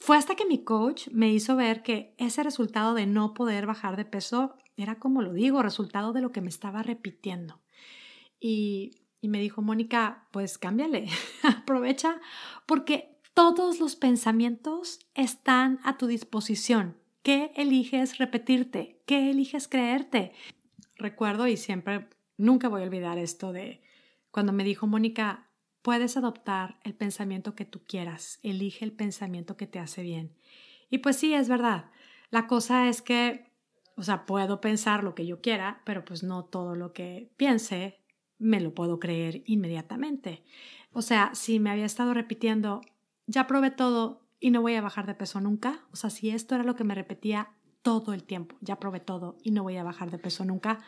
Fue 0.00 0.16
hasta 0.16 0.34
que 0.34 0.44
mi 0.44 0.64
coach 0.64 1.08
me 1.12 1.32
hizo 1.32 1.56
ver 1.56 1.82
que 1.82 2.14
ese 2.18 2.42
resultado 2.42 2.94
de 2.94 3.06
no 3.06 3.32
poder 3.32 3.66
bajar 3.66 3.96
de 3.96 4.04
peso 4.04 4.56
era, 4.76 4.98
como 4.98 5.22
lo 5.22 5.32
digo, 5.32 5.62
resultado 5.62 6.12
de 6.12 6.20
lo 6.20 6.32
que 6.32 6.40
me 6.40 6.48
estaba 6.48 6.82
repitiendo. 6.82 7.60
Y, 8.40 9.00
me 9.22 9.40
dijo, 9.40 9.62
Mónica, 9.62 10.28
pues 10.32 10.58
cámbiale, 10.58 11.08
aprovecha, 11.42 12.20
porque 12.66 13.18
todos 13.32 13.80
los 13.80 13.96
pensamientos 13.96 14.98
están 15.14 15.80
a 15.82 15.96
tu 15.96 16.06
disposición. 16.06 16.98
¿Qué 17.24 17.52
eliges 17.56 18.18
repetirte? 18.18 19.00
¿Qué 19.06 19.30
eliges 19.30 19.66
creerte? 19.66 20.32
Recuerdo 20.96 21.46
y 21.46 21.56
siempre, 21.56 22.06
nunca 22.36 22.68
voy 22.68 22.82
a 22.82 22.84
olvidar 22.84 23.16
esto 23.16 23.50
de 23.50 23.82
cuando 24.30 24.52
me 24.52 24.62
dijo 24.62 24.86
Mónica, 24.86 25.48
puedes 25.80 26.18
adoptar 26.18 26.78
el 26.84 26.92
pensamiento 26.92 27.54
que 27.54 27.64
tú 27.64 27.82
quieras, 27.86 28.40
elige 28.42 28.84
el 28.84 28.92
pensamiento 28.92 29.56
que 29.56 29.66
te 29.66 29.78
hace 29.78 30.02
bien. 30.02 30.36
Y 30.90 30.98
pues 30.98 31.16
sí, 31.16 31.32
es 31.32 31.48
verdad. 31.48 31.86
La 32.28 32.46
cosa 32.46 32.90
es 32.90 33.00
que, 33.00 33.50
o 33.96 34.02
sea, 34.02 34.26
puedo 34.26 34.60
pensar 34.60 35.02
lo 35.02 35.14
que 35.14 35.24
yo 35.24 35.40
quiera, 35.40 35.80
pero 35.86 36.04
pues 36.04 36.24
no 36.24 36.44
todo 36.44 36.74
lo 36.74 36.92
que 36.92 37.32
piense 37.38 38.02
me 38.38 38.60
lo 38.60 38.74
puedo 38.74 39.00
creer 39.00 39.42
inmediatamente. 39.46 40.44
O 40.92 41.00
sea, 41.00 41.30
si 41.34 41.58
me 41.58 41.70
había 41.70 41.86
estado 41.86 42.12
repitiendo, 42.12 42.82
ya 43.26 43.46
probé 43.46 43.70
todo 43.70 44.23
y 44.44 44.50
no 44.50 44.60
voy 44.60 44.74
a 44.74 44.82
bajar 44.82 45.06
de 45.06 45.14
peso 45.14 45.40
nunca, 45.40 45.80
o 45.90 45.96
sea, 45.96 46.10
si 46.10 46.28
esto 46.28 46.54
era 46.54 46.64
lo 46.64 46.76
que 46.76 46.84
me 46.84 46.94
repetía 46.94 47.48
todo 47.80 48.12
el 48.12 48.24
tiempo, 48.24 48.56
ya 48.60 48.78
probé 48.78 49.00
todo 49.00 49.38
y 49.42 49.52
no 49.52 49.62
voy 49.62 49.78
a 49.78 49.82
bajar 49.82 50.10
de 50.10 50.18
peso 50.18 50.44
nunca, 50.44 50.80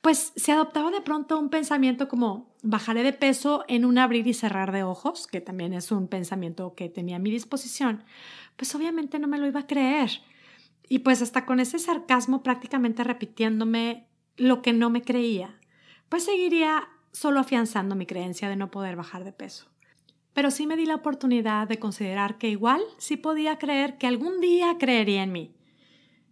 pues 0.00 0.32
se 0.34 0.52
adoptaba 0.52 0.90
de 0.90 1.02
pronto 1.02 1.38
un 1.38 1.50
pensamiento 1.50 2.08
como 2.08 2.54
bajaré 2.62 3.02
de 3.02 3.12
peso 3.12 3.66
en 3.68 3.84
un 3.84 3.98
abrir 3.98 4.26
y 4.26 4.32
cerrar 4.32 4.72
de 4.72 4.82
ojos, 4.82 5.26
que 5.26 5.42
también 5.42 5.74
es 5.74 5.92
un 5.92 6.08
pensamiento 6.08 6.74
que 6.74 6.88
tenía 6.88 7.16
a 7.16 7.18
mi 7.18 7.30
disposición, 7.30 8.02
pues 8.56 8.74
obviamente 8.74 9.18
no 9.18 9.28
me 9.28 9.36
lo 9.36 9.46
iba 9.46 9.60
a 9.60 9.66
creer. 9.66 10.22
Y 10.88 11.00
pues 11.00 11.20
hasta 11.20 11.44
con 11.44 11.60
ese 11.60 11.78
sarcasmo 11.78 12.42
prácticamente 12.42 13.04
repitiéndome 13.04 14.08
lo 14.38 14.62
que 14.62 14.72
no 14.72 14.88
me 14.88 15.02
creía, 15.02 15.60
pues 16.08 16.24
seguiría 16.24 16.88
solo 17.12 17.40
afianzando 17.40 17.94
mi 17.94 18.06
creencia 18.06 18.48
de 18.48 18.56
no 18.56 18.70
poder 18.70 18.96
bajar 18.96 19.24
de 19.24 19.32
peso. 19.32 19.66
Pero 20.36 20.52
sí 20.52 20.66
me 20.66 20.76
di 20.76 20.86
la 20.86 20.94
oportunidad 20.94 21.66
de 21.66 21.80
considerar 21.80 22.36
que 22.38 22.50
igual 22.50 22.82
sí 22.98 23.16
podía 23.16 23.58
creer 23.58 23.96
que 23.98 24.06
algún 24.06 24.40
día 24.40 24.76
creería 24.78 25.24
en 25.24 25.32
mí 25.32 25.56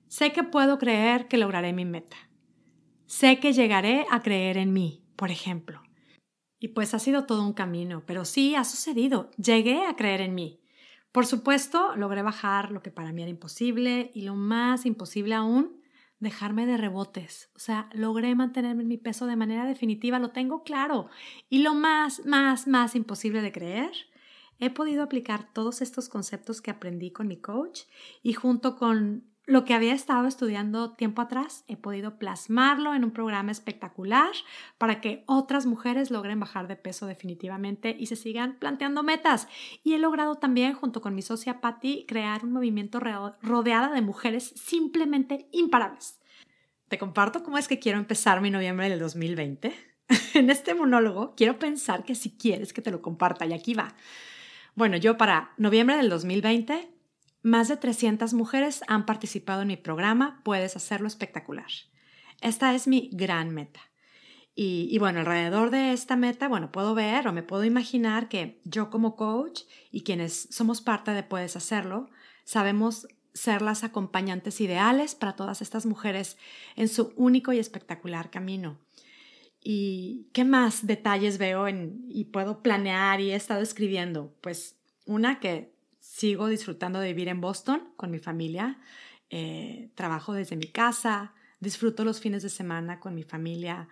Sé 0.08 0.32
que 0.32 0.44
puedo 0.44 0.78
creer 0.78 1.26
que 1.26 1.38
lograré 1.38 1.72
mi 1.72 1.84
meta. 1.84 2.16
Sé 3.06 3.40
que 3.40 3.52
llegaré 3.52 4.06
a 4.12 4.22
creer 4.22 4.58
en 4.58 4.72
mí, 4.72 5.02
por 5.16 5.32
ejemplo. 5.32 5.82
Y 6.60 6.68
pues 6.68 6.94
ha 6.94 7.00
sido 7.00 7.24
todo 7.24 7.42
un 7.42 7.52
camino, 7.52 8.04
pero 8.06 8.24
sí 8.24 8.54
ha 8.54 8.62
sucedido. 8.62 9.32
Llegué 9.38 9.84
a 9.86 9.96
creer 9.96 10.20
en 10.20 10.36
mí. 10.36 10.60
Por 11.10 11.26
supuesto, 11.26 11.96
logré 11.96 12.22
bajar 12.22 12.70
lo 12.70 12.80
que 12.80 12.92
para 12.92 13.12
mí 13.12 13.22
era 13.22 13.30
imposible 13.30 14.12
y 14.14 14.22
lo 14.22 14.36
más 14.36 14.86
imposible 14.86 15.34
aún, 15.34 15.80
dejarme 16.20 16.66
de 16.66 16.76
rebotes. 16.76 17.50
O 17.54 17.58
sea, 17.58 17.88
logré 17.92 18.34
mantenerme 18.34 18.82
en 18.82 18.88
mi 18.88 18.98
peso 18.98 19.26
de 19.26 19.36
manera 19.36 19.66
definitiva, 19.66 20.18
lo 20.18 20.30
tengo 20.30 20.62
claro. 20.62 21.08
Y 21.48 21.58
lo 21.58 21.74
más, 21.74 22.24
más, 22.24 22.66
más 22.66 22.94
imposible 22.94 23.42
de 23.42 23.52
creer, 23.52 23.92
he 24.58 24.70
podido 24.70 25.02
aplicar 25.02 25.52
todos 25.52 25.82
estos 25.82 26.08
conceptos 26.08 26.60
que 26.60 26.70
aprendí 26.70 27.10
con 27.10 27.28
mi 27.28 27.36
coach 27.36 27.82
y 28.22 28.32
junto 28.32 28.76
con 28.76 29.33
lo 29.46 29.64
que 29.64 29.74
había 29.74 29.92
estado 29.92 30.26
estudiando 30.26 30.92
tiempo 30.92 31.20
atrás, 31.20 31.64
he 31.68 31.76
podido 31.76 32.18
plasmarlo 32.18 32.94
en 32.94 33.04
un 33.04 33.10
programa 33.10 33.52
espectacular 33.52 34.32
para 34.78 35.00
que 35.00 35.22
otras 35.26 35.66
mujeres 35.66 36.10
logren 36.10 36.40
bajar 36.40 36.66
de 36.66 36.76
peso 36.76 37.06
definitivamente 37.06 37.94
y 37.98 38.06
se 38.06 38.16
sigan 38.16 38.58
planteando 38.58 39.02
metas. 39.02 39.46
Y 39.82 39.94
he 39.94 39.98
logrado 39.98 40.36
también, 40.36 40.72
junto 40.72 41.02
con 41.02 41.14
mi 41.14 41.20
socia 41.20 41.60
Patty, 41.60 42.06
crear 42.08 42.44
un 42.44 42.52
movimiento 42.52 43.00
rodeada 43.00 43.92
de 43.92 44.00
mujeres 44.00 44.54
simplemente 44.56 45.48
imparables. 45.52 46.20
Te 46.88 46.98
comparto 46.98 47.42
cómo 47.42 47.58
es 47.58 47.68
que 47.68 47.78
quiero 47.78 47.98
empezar 47.98 48.40
mi 48.40 48.50
noviembre 48.50 48.88
del 48.88 48.98
2020. 48.98 49.74
en 50.34 50.50
este 50.50 50.74
monólogo 50.74 51.34
quiero 51.36 51.58
pensar 51.58 52.04
que 52.04 52.14
si 52.14 52.30
quieres 52.30 52.72
que 52.72 52.82
te 52.82 52.90
lo 52.90 53.02
comparta 53.02 53.46
y 53.46 53.52
aquí 53.52 53.74
va. 53.74 53.94
Bueno, 54.74 54.96
yo 54.96 55.16
para 55.16 55.52
noviembre 55.56 55.96
del 55.96 56.08
2020 56.08 56.93
más 57.44 57.68
de 57.68 57.76
300 57.76 58.32
mujeres 58.32 58.82
han 58.88 59.04
participado 59.04 59.62
en 59.62 59.68
mi 59.68 59.76
programa 59.76 60.40
Puedes 60.44 60.76
hacerlo 60.76 61.06
espectacular. 61.06 61.68
Esta 62.40 62.74
es 62.74 62.88
mi 62.88 63.10
gran 63.12 63.50
meta. 63.50 63.80
Y, 64.56 64.96
bueno, 64.98 65.18
alrededor 65.18 65.70
de 65.70 65.92
esta 65.92 66.14
meta, 66.14 66.46
bueno, 66.46 66.70
puedo 66.70 66.94
ver 66.94 67.26
o 67.26 67.32
me 67.32 67.42
puedo 67.42 67.64
imaginar 67.64 68.28
que 68.28 68.60
yo 68.64 68.88
como 68.88 69.16
coach 69.16 69.62
y 69.90 70.04
quienes 70.04 70.48
somos 70.50 70.80
parte 70.80 71.10
de 71.10 71.24
Puedes 71.24 71.56
hacerlo, 71.56 72.08
sabemos 72.44 73.08
ser 73.34 73.62
las 73.62 73.82
acompañantes 73.82 74.60
ideales 74.60 75.16
para 75.16 75.34
todas 75.34 75.60
estas 75.60 75.86
mujeres 75.86 76.38
en 76.76 76.88
su 76.88 77.12
único 77.16 77.52
y 77.52 77.58
espectacular 77.58 78.30
camino. 78.30 78.78
¿Y 79.60 80.28
qué 80.32 80.44
más 80.44 80.86
detalles 80.86 81.36
veo 81.36 81.66
en, 81.66 82.04
y 82.08 82.26
puedo 82.26 82.62
planear 82.62 83.20
y 83.20 83.32
he 83.32 83.34
estado 83.34 83.60
escribiendo? 83.60 84.34
Pues 84.40 84.78
una 85.04 85.40
que 85.40 85.73
sigo 86.14 86.46
disfrutando 86.46 87.00
de 87.00 87.08
vivir 87.08 87.26
en 87.26 87.40
Boston 87.40 87.92
con 87.96 88.12
mi 88.12 88.20
familia. 88.20 88.78
Eh, 89.30 89.90
trabajo 89.96 90.32
desde 90.32 90.54
mi 90.54 90.68
casa, 90.68 91.34
disfruto 91.58 92.04
los 92.04 92.20
fines 92.20 92.44
de 92.44 92.50
semana 92.50 93.00
con 93.00 93.16
mi 93.16 93.24
familia. 93.24 93.88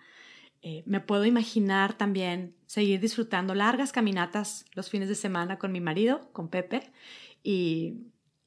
Eh, 0.61 0.83
me 0.85 1.01
puedo 1.01 1.25
imaginar 1.25 1.97
también 1.97 2.55
seguir 2.65 3.01
disfrutando 3.01 3.53
largas 3.55 3.91
caminatas 3.91 4.63
los 4.73 4.89
fines 4.89 5.09
de 5.09 5.15
semana 5.15 5.59
con 5.59 5.73
mi 5.73 5.81
marido, 5.81 6.31
con 6.31 6.47
Pepe, 6.47 6.93
y, 7.43 7.95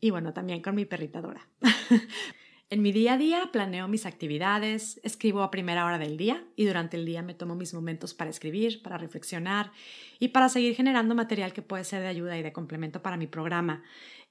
y 0.00 0.08
bueno, 0.08 0.32
también 0.32 0.62
con 0.62 0.74
mi 0.74 0.86
perrita 0.86 1.20
Dora. 1.20 1.46
En 2.68 2.82
mi 2.82 2.90
día 2.90 3.12
a 3.12 3.16
día 3.16 3.50
planeo 3.52 3.86
mis 3.86 4.06
actividades, 4.06 5.00
escribo 5.04 5.42
a 5.42 5.52
primera 5.52 5.84
hora 5.84 5.98
del 5.98 6.16
día 6.16 6.44
y 6.56 6.64
durante 6.64 6.96
el 6.96 7.06
día 7.06 7.22
me 7.22 7.32
tomo 7.32 7.54
mis 7.54 7.72
momentos 7.72 8.12
para 8.12 8.28
escribir, 8.28 8.82
para 8.82 8.98
reflexionar 8.98 9.70
y 10.18 10.28
para 10.28 10.48
seguir 10.48 10.74
generando 10.74 11.14
material 11.14 11.52
que 11.52 11.62
puede 11.62 11.84
ser 11.84 12.02
de 12.02 12.08
ayuda 12.08 12.36
y 12.36 12.42
de 12.42 12.52
complemento 12.52 13.02
para 13.02 13.16
mi 13.16 13.28
programa. 13.28 13.84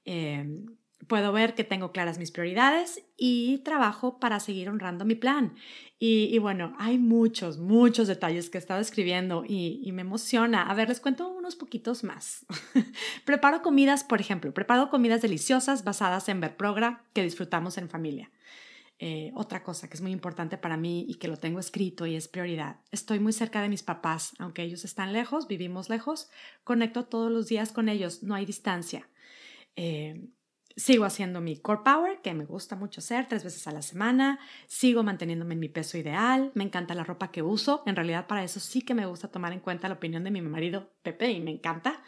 Em, 0.04 0.66
puedo 1.06 1.32
ver 1.32 1.54
que 1.54 1.64
tengo 1.64 1.92
claras 1.92 2.18
mis 2.18 2.30
prioridades 2.30 3.02
y 3.16 3.58
trabajo 3.58 4.18
para 4.18 4.40
seguir 4.40 4.68
honrando 4.68 5.04
mi 5.04 5.14
plan. 5.14 5.54
Y, 5.98 6.38
bueno, 6.38 6.74
hay 6.78 6.98
muchos, 6.98 7.56
muchos 7.56 8.06
detalles 8.06 8.50
que 8.50 8.58
he 8.58 8.60
estado 8.60 8.80
escribiendo 8.80 9.44
y, 9.46 9.90
me 9.92 10.02
emociona. 10.02 10.62
A 10.62 10.74
ver, 10.74 10.88
les 10.88 11.00
cuento 11.00 11.28
unos 11.28 11.56
poquitos 11.56 12.04
más. 12.04 12.44
preparo 13.24 13.62
comidas, 13.62 14.04
por 14.04 14.20
ejemplo, 14.20 14.52
preparo 14.52 14.90
comidas 14.90 15.22
deliciosas 15.22 15.84
basadas 15.84 16.28
en 16.28 16.40
ver 16.40 16.56
progra 16.56 17.04
que 17.14 17.22
disfrutamos 17.22 17.78
en 17.78 17.88
familia. 17.88 18.30
Eh, 18.98 19.30
otra 19.34 19.62
cosa 19.62 19.88
que 19.88 19.94
es 19.94 20.00
muy 20.00 20.10
importante 20.10 20.56
para 20.56 20.78
mí 20.78 21.04
y 21.08 21.16
que 21.16 21.28
lo 21.28 21.36
tengo 21.36 21.60
escrito 21.60 22.06
y 22.06 22.14
es 22.14 22.28
prioridad. 22.28 22.80
Estoy 22.90 23.18
muy 23.18 23.32
cerca 23.32 23.62
de 23.62 23.68
mis 23.68 23.82
papás, 23.82 24.32
aunque 24.38 24.62
ellos 24.62 24.84
están 24.84 25.12
lejos, 25.12 25.48
vivimos 25.48 25.88
lejos, 25.88 26.30
conecto 26.64 27.04
todos 27.04 27.30
los 27.30 27.46
días 27.46 27.72
con 27.72 27.88
ellos, 27.88 28.22
no 28.22 28.34
hay 28.34 28.46
distancia. 28.46 29.08
Eh, 29.76 30.28
Sigo 30.76 31.06
haciendo 31.06 31.40
mi 31.40 31.56
core 31.56 31.80
power, 31.82 32.20
que 32.20 32.34
me 32.34 32.44
gusta 32.44 32.76
mucho 32.76 33.00
hacer 33.00 33.26
tres 33.26 33.42
veces 33.42 33.66
a 33.66 33.72
la 33.72 33.80
semana. 33.80 34.38
Sigo 34.66 35.02
manteniéndome 35.02 35.54
en 35.54 35.60
mi 35.60 35.70
peso 35.70 35.96
ideal. 35.96 36.52
Me 36.54 36.64
encanta 36.64 36.94
la 36.94 37.02
ropa 37.02 37.30
que 37.30 37.40
uso. 37.40 37.82
En 37.86 37.96
realidad, 37.96 38.26
para 38.26 38.44
eso 38.44 38.60
sí 38.60 38.82
que 38.82 38.94
me 38.94 39.06
gusta 39.06 39.28
tomar 39.28 39.54
en 39.54 39.60
cuenta 39.60 39.88
la 39.88 39.94
opinión 39.94 40.22
de 40.22 40.30
mi 40.30 40.42
marido 40.42 40.92
Pepe 41.02 41.30
y 41.30 41.40
me 41.40 41.50
encanta. 41.50 42.02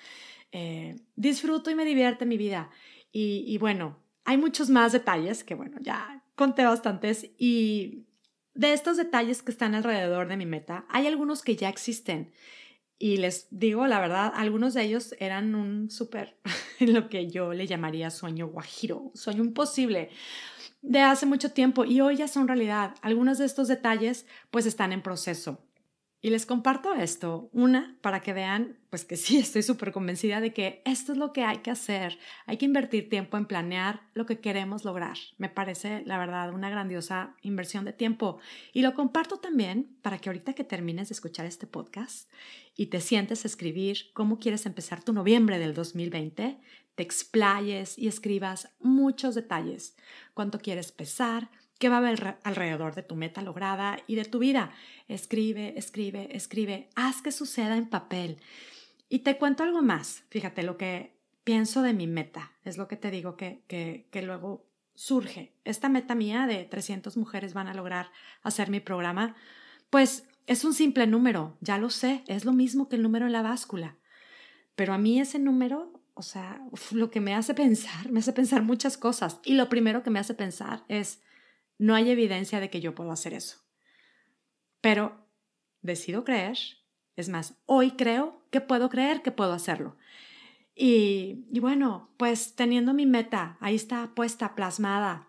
Eh, 0.52 0.96
disfruto 1.16 1.70
y 1.70 1.74
me 1.74 1.87
divierte 1.87 2.26
mi 2.26 2.37
vida. 2.37 2.68
Y, 3.11 3.42
y 3.46 3.57
bueno, 3.57 3.96
hay 4.26 4.37
muchos 4.37 4.68
más 4.68 4.92
detalles 4.92 5.44
que, 5.44 5.54
bueno, 5.54 5.78
ya 5.81 6.22
conté 6.35 6.64
bastantes. 6.64 7.31
Y 7.38 8.04
de 8.52 8.74
estos 8.74 8.98
detalles 8.98 9.42
que 9.42 9.50
están 9.50 9.74
alrededor 9.74 10.28
de 10.28 10.37
mi 10.37 10.44
meta, 10.44 10.85
hay 10.90 11.07
algunos 11.07 11.42
que 11.42 11.57
ya 11.57 11.70
existen 11.70 12.33
y 12.98 13.18
les 13.18 13.46
digo, 13.50 13.87
la 13.87 14.00
verdad, 14.00 14.32
algunos 14.34 14.74
de 14.74 14.82
ellos 14.82 15.14
eran 15.20 15.54
un 15.54 15.90
súper, 15.90 16.37
lo 16.80 17.08
que 17.08 17.28
yo 17.28 17.52
le 17.52 17.66
llamaría 17.66 18.11
sueño 18.11 18.48
guajiro, 18.48 19.11
sueño 19.14 19.44
imposible 19.44 20.11
de 20.82 21.00
hace 21.00 21.26
mucho 21.26 21.52
tiempo 21.52 21.84
y 21.84 22.00
hoy 22.00 22.16
ya 22.16 22.28
son 22.28 22.48
realidad. 22.48 22.94
Algunos 23.02 23.38
de 23.38 23.46
estos 23.46 23.68
detalles 23.68 24.26
pues 24.50 24.66
están 24.66 24.92
en 24.92 25.02
proceso. 25.02 25.58
Y 26.20 26.31
les 26.31 26.46
comparto 26.46 26.94
esto, 26.94 27.48
una, 27.52 27.96
para 28.00 28.20
que 28.20 28.33
vean, 28.33 28.76
pues 28.90 29.04
que 29.04 29.16
sí, 29.16 29.37
estoy 29.38 29.62
súper 29.62 29.92
convencida 29.92 30.40
de 30.40 30.52
que 30.52 30.83
esto 30.85 31.12
es 31.12 31.18
lo 31.18 31.33
que 31.33 31.44
hay 31.44 31.59
que 31.59 31.70
hacer. 31.70 32.18
Hay 32.46 32.57
que 32.57 32.64
invertir 32.64 33.09
tiempo 33.09 33.37
en 33.37 33.46
planear 33.46 34.00
lo 34.14 34.26
que 34.26 34.40
queremos 34.40 34.85
lograr. 34.85 35.16
Me 35.37 35.48
parece, 35.48 36.02
la 36.07 36.18
verdad, 36.18 36.52
una 36.52 36.70
grandiosa 36.70 37.37
inversión 37.42 37.85
de 37.85 37.92
tiempo. 37.92 38.38
Y 38.72 38.83
lo 38.83 38.94
comparto 38.94 39.37
también 39.37 39.96
para 40.02 40.18
que 40.18 40.28
ahorita 40.28 40.54
que 40.54 40.64
termines 40.64 41.09
de 41.09 41.12
escuchar 41.12 41.46
este 41.46 41.68
podcast 41.68 42.28
y 42.74 42.87
te 42.87 43.00
sientes 43.00 43.44
a 43.44 43.48
escribir 43.48 44.12
cómo 44.12 44.40
quieres 44.40 44.66
empezar 44.66 45.04
tu 45.04 45.12
noviembre 45.12 45.61
del 45.61 45.72
2020, 45.74 46.59
te 46.96 47.02
explayes 47.04 47.96
y 47.96 48.09
escribas 48.09 48.74
muchos 48.81 49.37
detalles. 49.37 49.96
Cuánto 50.35 50.59
quieres 50.59 50.90
pesar, 50.90 51.48
qué 51.79 51.88
va 51.88 51.97
a 51.97 51.99
haber 51.99 52.38
alrededor 52.45 52.95
de 52.95 53.03
tu 53.03 53.17
meta 53.17 53.43
lograda 53.43 53.99
y 54.07 54.17
de 54.17 54.25
tu 54.25 54.38
vida. 54.38 54.73
Escribe, 55.07 55.75
escribe, 55.77 56.29
escribe, 56.37 56.91
haz 56.95 57.23
que 57.23 57.33
suceda 57.33 57.77
en 57.77 57.88
papel. 57.88 58.38
Y 59.09 59.21
te 59.21 59.38
cuento 59.38 59.62
algo 59.62 59.83
más. 59.83 60.25
Fíjate, 60.29 60.62
lo 60.62 60.77
que 60.77 61.17
pienso 61.45 61.83
de 61.83 61.95
mi 61.95 62.07
meta 62.07 62.53
es 62.64 62.77
lo 62.77 62.88
que 62.88 62.97
te 62.97 63.11
digo 63.11 63.37
que, 63.37 63.62
que, 63.69 64.09
que 64.11 64.23
luego 64.23 64.67
surge. 64.95 65.55
Esta 65.64 65.88
meta 65.88 66.14
mía 66.14 66.47
de 66.47 66.64
300 66.64 67.17
mujeres 67.17 67.55
van 67.55 67.69
a 67.69 67.75
lograr 67.75 68.11
hacer 68.43 68.69
mi 68.69 68.81
programa, 68.81 69.37
pues 69.91 70.27
es 70.49 70.64
un 70.64 70.75
simple 70.75 71.07
número, 71.07 71.57
ya 71.61 71.79
lo 71.79 71.88
sé, 71.88 72.25
es 72.27 72.45
lo 72.45 72.53
mismo 72.53 72.88
que 72.88 72.97
el 72.97 73.03
número 73.03 73.27
en 73.27 73.33
la 73.33 73.43
báscula. 73.43 73.97
Pero 74.75 74.95
a 74.95 74.99
mí 74.99 75.21
ese 75.21 75.38
número, 75.38 76.03
o 76.14 76.23
sea, 76.23 76.61
lo 76.91 77.11
que 77.11 77.21
me 77.21 77.35
hace 77.35 77.55
pensar, 77.62 78.11
me 78.11 78.21
hace 78.21 78.33
pensar 78.33 78.62
muchas 78.62 78.97
cosas. 78.97 79.41
Y 79.45 79.55
lo 79.55 79.69
primero 79.69 80.03
que 80.03 80.11
me 80.11 80.19
hace 80.19 80.35
pensar 80.35 80.85
es, 80.88 81.21
no 81.79 81.95
hay 81.95 82.11
evidencia 82.11 82.61
de 82.61 82.71
que 82.71 82.81
yo 82.81 82.95
puedo 82.95 83.12
hacer 83.12 83.33
eso. 83.35 83.59
Pero 84.81 85.29
decido 85.81 86.25
creer. 86.25 86.59
Es 87.17 87.29
más, 87.29 87.55
hoy 87.67 87.93
creo 87.93 88.43
que 88.51 88.61
puedo 88.61 88.88
creer 88.88 89.23
que 89.23 89.33
puedo 89.33 89.53
hacerlo. 89.53 89.97
Y, 90.75 91.47
y 91.53 91.61
bueno, 91.61 92.11
pues 92.17 92.55
teniendo 92.55 92.95
mi 92.95 93.07
meta, 93.07 93.57
ahí 93.61 93.75
está 93.75 94.14
puesta, 94.14 94.55
plasmada, 94.55 95.29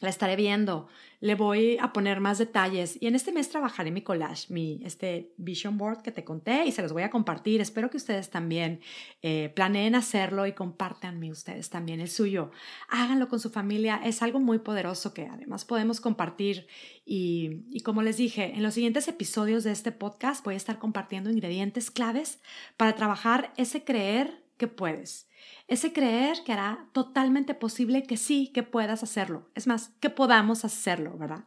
la 0.00 0.08
estaré 0.08 0.34
viendo, 0.34 0.88
le 1.20 1.34
voy 1.34 1.76
a 1.78 1.92
poner 1.92 2.20
más 2.20 2.38
detalles 2.38 2.96
y 3.00 3.06
en 3.06 3.14
este 3.14 3.32
mes 3.32 3.50
trabajaré 3.50 3.90
mi 3.90 4.00
collage, 4.00 4.46
mi 4.48 4.80
este 4.84 5.34
vision 5.36 5.76
board 5.76 6.00
que 6.00 6.10
te 6.10 6.24
conté 6.24 6.64
y 6.64 6.72
se 6.72 6.80
los 6.80 6.92
voy 6.92 7.02
a 7.02 7.10
compartir. 7.10 7.60
Espero 7.60 7.90
que 7.90 7.98
ustedes 7.98 8.30
también 8.30 8.80
eh, 9.20 9.52
planeen 9.54 9.94
hacerlo 9.94 10.46
y 10.46 10.52
compártanme 10.52 11.30
ustedes 11.30 11.68
también 11.68 12.00
el 12.00 12.08
suyo. 12.08 12.50
Háganlo 12.88 13.28
con 13.28 13.38
su 13.38 13.50
familia, 13.50 14.00
es 14.02 14.22
algo 14.22 14.40
muy 14.40 14.58
poderoso 14.60 15.12
que 15.12 15.26
además 15.26 15.66
podemos 15.66 16.00
compartir 16.00 16.66
y, 17.04 17.64
y 17.70 17.80
como 17.80 18.00
les 18.00 18.16
dije, 18.16 18.54
en 18.54 18.62
los 18.62 18.74
siguientes 18.74 19.06
episodios 19.06 19.64
de 19.64 19.72
este 19.72 19.92
podcast 19.92 20.42
voy 20.42 20.54
a 20.54 20.56
estar 20.56 20.78
compartiendo 20.78 21.30
ingredientes 21.30 21.90
claves 21.90 22.40
para 22.78 22.94
trabajar 22.94 23.52
ese 23.58 23.84
creer 23.84 24.42
que 24.56 24.68
puedes 24.68 25.29
ese 25.68 25.92
creer 25.92 26.42
que 26.44 26.52
hará 26.52 26.88
totalmente 26.92 27.54
posible 27.54 28.02
que 28.02 28.16
sí, 28.16 28.50
que 28.52 28.62
puedas 28.62 29.02
hacerlo. 29.02 29.50
Es 29.54 29.66
más, 29.66 29.90
que 30.00 30.10
podamos 30.10 30.64
hacerlo, 30.64 31.16
¿verdad? 31.16 31.44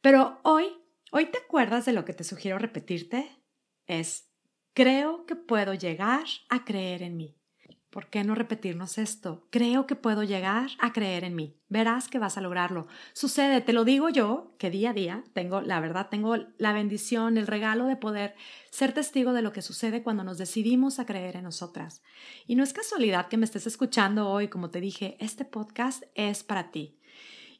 Pero 0.00 0.40
hoy, 0.42 0.66
hoy 1.12 1.26
te 1.26 1.38
acuerdas 1.38 1.84
de 1.84 1.92
lo 1.92 2.04
que 2.04 2.14
te 2.14 2.24
sugiero 2.24 2.58
repetirte? 2.58 3.30
Es, 3.86 4.30
creo 4.74 5.24
que 5.26 5.36
puedo 5.36 5.74
llegar 5.74 6.24
a 6.48 6.64
creer 6.64 7.02
en 7.02 7.16
mí. 7.16 7.37
¿Por 7.90 8.08
qué 8.08 8.22
no 8.22 8.34
repetirnos 8.34 8.98
esto? 8.98 9.46
Creo 9.48 9.86
que 9.86 9.96
puedo 9.96 10.22
llegar 10.22 10.70
a 10.78 10.92
creer 10.92 11.24
en 11.24 11.34
mí. 11.34 11.56
Verás 11.70 12.08
que 12.08 12.18
vas 12.18 12.36
a 12.36 12.42
lograrlo. 12.42 12.86
Sucede, 13.14 13.62
te 13.62 13.72
lo 13.72 13.84
digo 13.84 14.10
yo, 14.10 14.52
que 14.58 14.68
día 14.68 14.90
a 14.90 14.92
día 14.92 15.24
tengo, 15.32 15.62
la 15.62 15.80
verdad, 15.80 16.08
tengo 16.10 16.36
la 16.58 16.74
bendición, 16.74 17.38
el 17.38 17.46
regalo 17.46 17.86
de 17.86 17.96
poder 17.96 18.34
ser 18.70 18.92
testigo 18.92 19.32
de 19.32 19.40
lo 19.40 19.54
que 19.54 19.62
sucede 19.62 20.02
cuando 20.02 20.22
nos 20.22 20.36
decidimos 20.36 20.98
a 20.98 21.06
creer 21.06 21.36
en 21.36 21.44
nosotras. 21.44 22.02
Y 22.46 22.56
no 22.56 22.62
es 22.62 22.74
casualidad 22.74 23.28
que 23.28 23.38
me 23.38 23.46
estés 23.46 23.66
escuchando 23.66 24.28
hoy, 24.28 24.48
como 24.48 24.68
te 24.68 24.82
dije, 24.82 25.16
este 25.18 25.46
podcast 25.46 26.02
es 26.14 26.44
para 26.44 26.70
ti. 26.70 26.97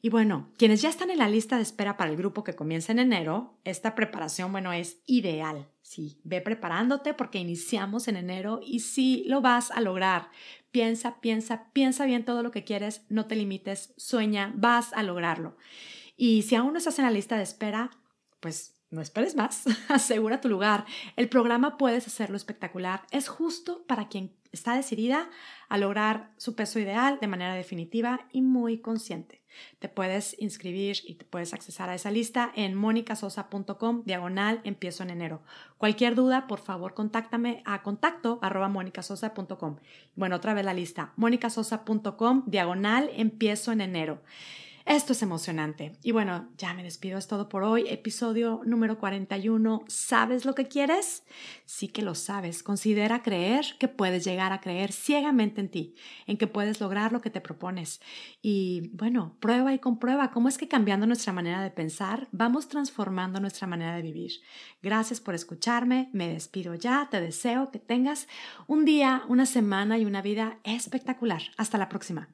Y 0.00 0.10
bueno, 0.10 0.52
quienes 0.56 0.80
ya 0.80 0.88
están 0.88 1.10
en 1.10 1.18
la 1.18 1.28
lista 1.28 1.56
de 1.56 1.62
espera 1.62 1.96
para 1.96 2.10
el 2.10 2.16
grupo 2.16 2.44
que 2.44 2.54
comienza 2.54 2.92
en 2.92 3.00
enero, 3.00 3.58
esta 3.64 3.96
preparación, 3.96 4.52
bueno, 4.52 4.72
es 4.72 4.98
ideal. 5.06 5.68
Sí, 5.82 6.20
ve 6.22 6.40
preparándote 6.40 7.14
porque 7.14 7.38
iniciamos 7.38 8.06
en 8.06 8.16
enero 8.16 8.60
y 8.64 8.80
sí 8.80 9.24
lo 9.26 9.40
vas 9.40 9.72
a 9.72 9.80
lograr. 9.80 10.30
Piensa, 10.70 11.20
piensa, 11.20 11.72
piensa 11.72 12.06
bien 12.06 12.24
todo 12.24 12.42
lo 12.44 12.52
que 12.52 12.62
quieres, 12.62 13.02
no 13.08 13.26
te 13.26 13.34
limites, 13.34 13.92
sueña, 13.96 14.52
vas 14.54 14.92
a 14.92 15.02
lograrlo. 15.02 15.56
Y 16.16 16.42
si 16.42 16.54
aún 16.54 16.72
no 16.72 16.78
estás 16.78 16.98
en 16.98 17.04
la 17.04 17.10
lista 17.10 17.36
de 17.36 17.42
espera, 17.42 17.90
pues 18.38 18.78
no 18.90 19.00
esperes 19.00 19.34
más, 19.34 19.64
asegura 19.88 20.40
tu 20.40 20.48
lugar. 20.48 20.86
El 21.16 21.28
programa 21.28 21.76
puedes 21.76 22.06
hacerlo 22.06 22.36
espectacular. 22.36 23.02
Es 23.10 23.28
justo 23.28 23.84
para 23.86 24.08
quien 24.08 24.36
está 24.52 24.74
decidida 24.74 25.28
a 25.68 25.78
lograr 25.78 26.32
su 26.36 26.54
peso 26.54 26.78
ideal 26.78 27.18
de 27.20 27.26
manera 27.26 27.54
definitiva 27.54 28.26
y 28.32 28.42
muy 28.42 28.78
consciente. 28.78 29.42
Te 29.78 29.88
puedes 29.88 30.36
inscribir 30.40 30.98
y 31.04 31.14
te 31.14 31.24
puedes 31.24 31.54
accesar 31.54 31.88
a 31.88 31.94
esa 31.94 32.10
lista 32.10 32.52
en 32.54 32.74
monicasosa.com 32.74 34.02
diagonal 34.04 34.60
empiezo 34.64 35.02
en 35.02 35.10
enero. 35.10 35.42
Cualquier 35.78 36.14
duda, 36.14 36.46
por 36.46 36.60
favor, 36.60 36.94
contáctame 36.94 37.62
a 37.64 37.82
contacto 37.82 38.38
arroba 38.42 38.68
monicasosa.com. 38.68 39.76
Bueno, 40.16 40.36
otra 40.36 40.54
vez 40.54 40.64
la 40.64 40.74
lista, 40.74 41.12
monicasosa.com 41.16 42.44
diagonal 42.46 43.10
empiezo 43.14 43.72
en 43.72 43.80
enero. 43.80 44.22
Esto 44.88 45.12
es 45.12 45.20
emocionante. 45.20 45.92
Y 46.02 46.12
bueno, 46.12 46.48
ya 46.56 46.72
me 46.72 46.82
despido, 46.82 47.18
es 47.18 47.26
todo 47.26 47.50
por 47.50 47.62
hoy. 47.62 47.84
Episodio 47.90 48.62
número 48.64 48.98
41. 48.98 49.84
¿Sabes 49.86 50.46
lo 50.46 50.54
que 50.54 50.66
quieres? 50.66 51.24
Sí 51.66 51.88
que 51.88 52.00
lo 52.00 52.14
sabes. 52.14 52.62
Considera 52.62 53.22
creer 53.22 53.66
que 53.78 53.88
puedes 53.88 54.24
llegar 54.24 54.54
a 54.54 54.62
creer 54.62 54.92
ciegamente 54.92 55.60
en 55.60 55.68
ti, 55.68 55.94
en 56.26 56.38
que 56.38 56.46
puedes 56.46 56.80
lograr 56.80 57.12
lo 57.12 57.20
que 57.20 57.28
te 57.28 57.42
propones. 57.42 58.00
Y 58.40 58.88
bueno, 58.94 59.36
prueba 59.40 59.74
y 59.74 59.78
comprueba 59.78 60.30
cómo 60.30 60.48
es 60.48 60.56
que 60.56 60.68
cambiando 60.68 61.06
nuestra 61.06 61.34
manera 61.34 61.62
de 61.62 61.70
pensar, 61.70 62.26
vamos 62.32 62.68
transformando 62.68 63.40
nuestra 63.40 63.66
manera 63.66 63.94
de 63.94 64.00
vivir. 64.00 64.32
Gracias 64.80 65.20
por 65.20 65.34
escucharme. 65.34 66.08
Me 66.14 66.32
despido 66.32 66.74
ya. 66.74 67.08
Te 67.10 67.20
deseo 67.20 67.70
que 67.70 67.78
tengas 67.78 68.26
un 68.66 68.86
día, 68.86 69.22
una 69.28 69.44
semana 69.44 69.98
y 69.98 70.06
una 70.06 70.22
vida 70.22 70.60
espectacular. 70.64 71.42
Hasta 71.58 71.76
la 71.76 71.90
próxima. 71.90 72.30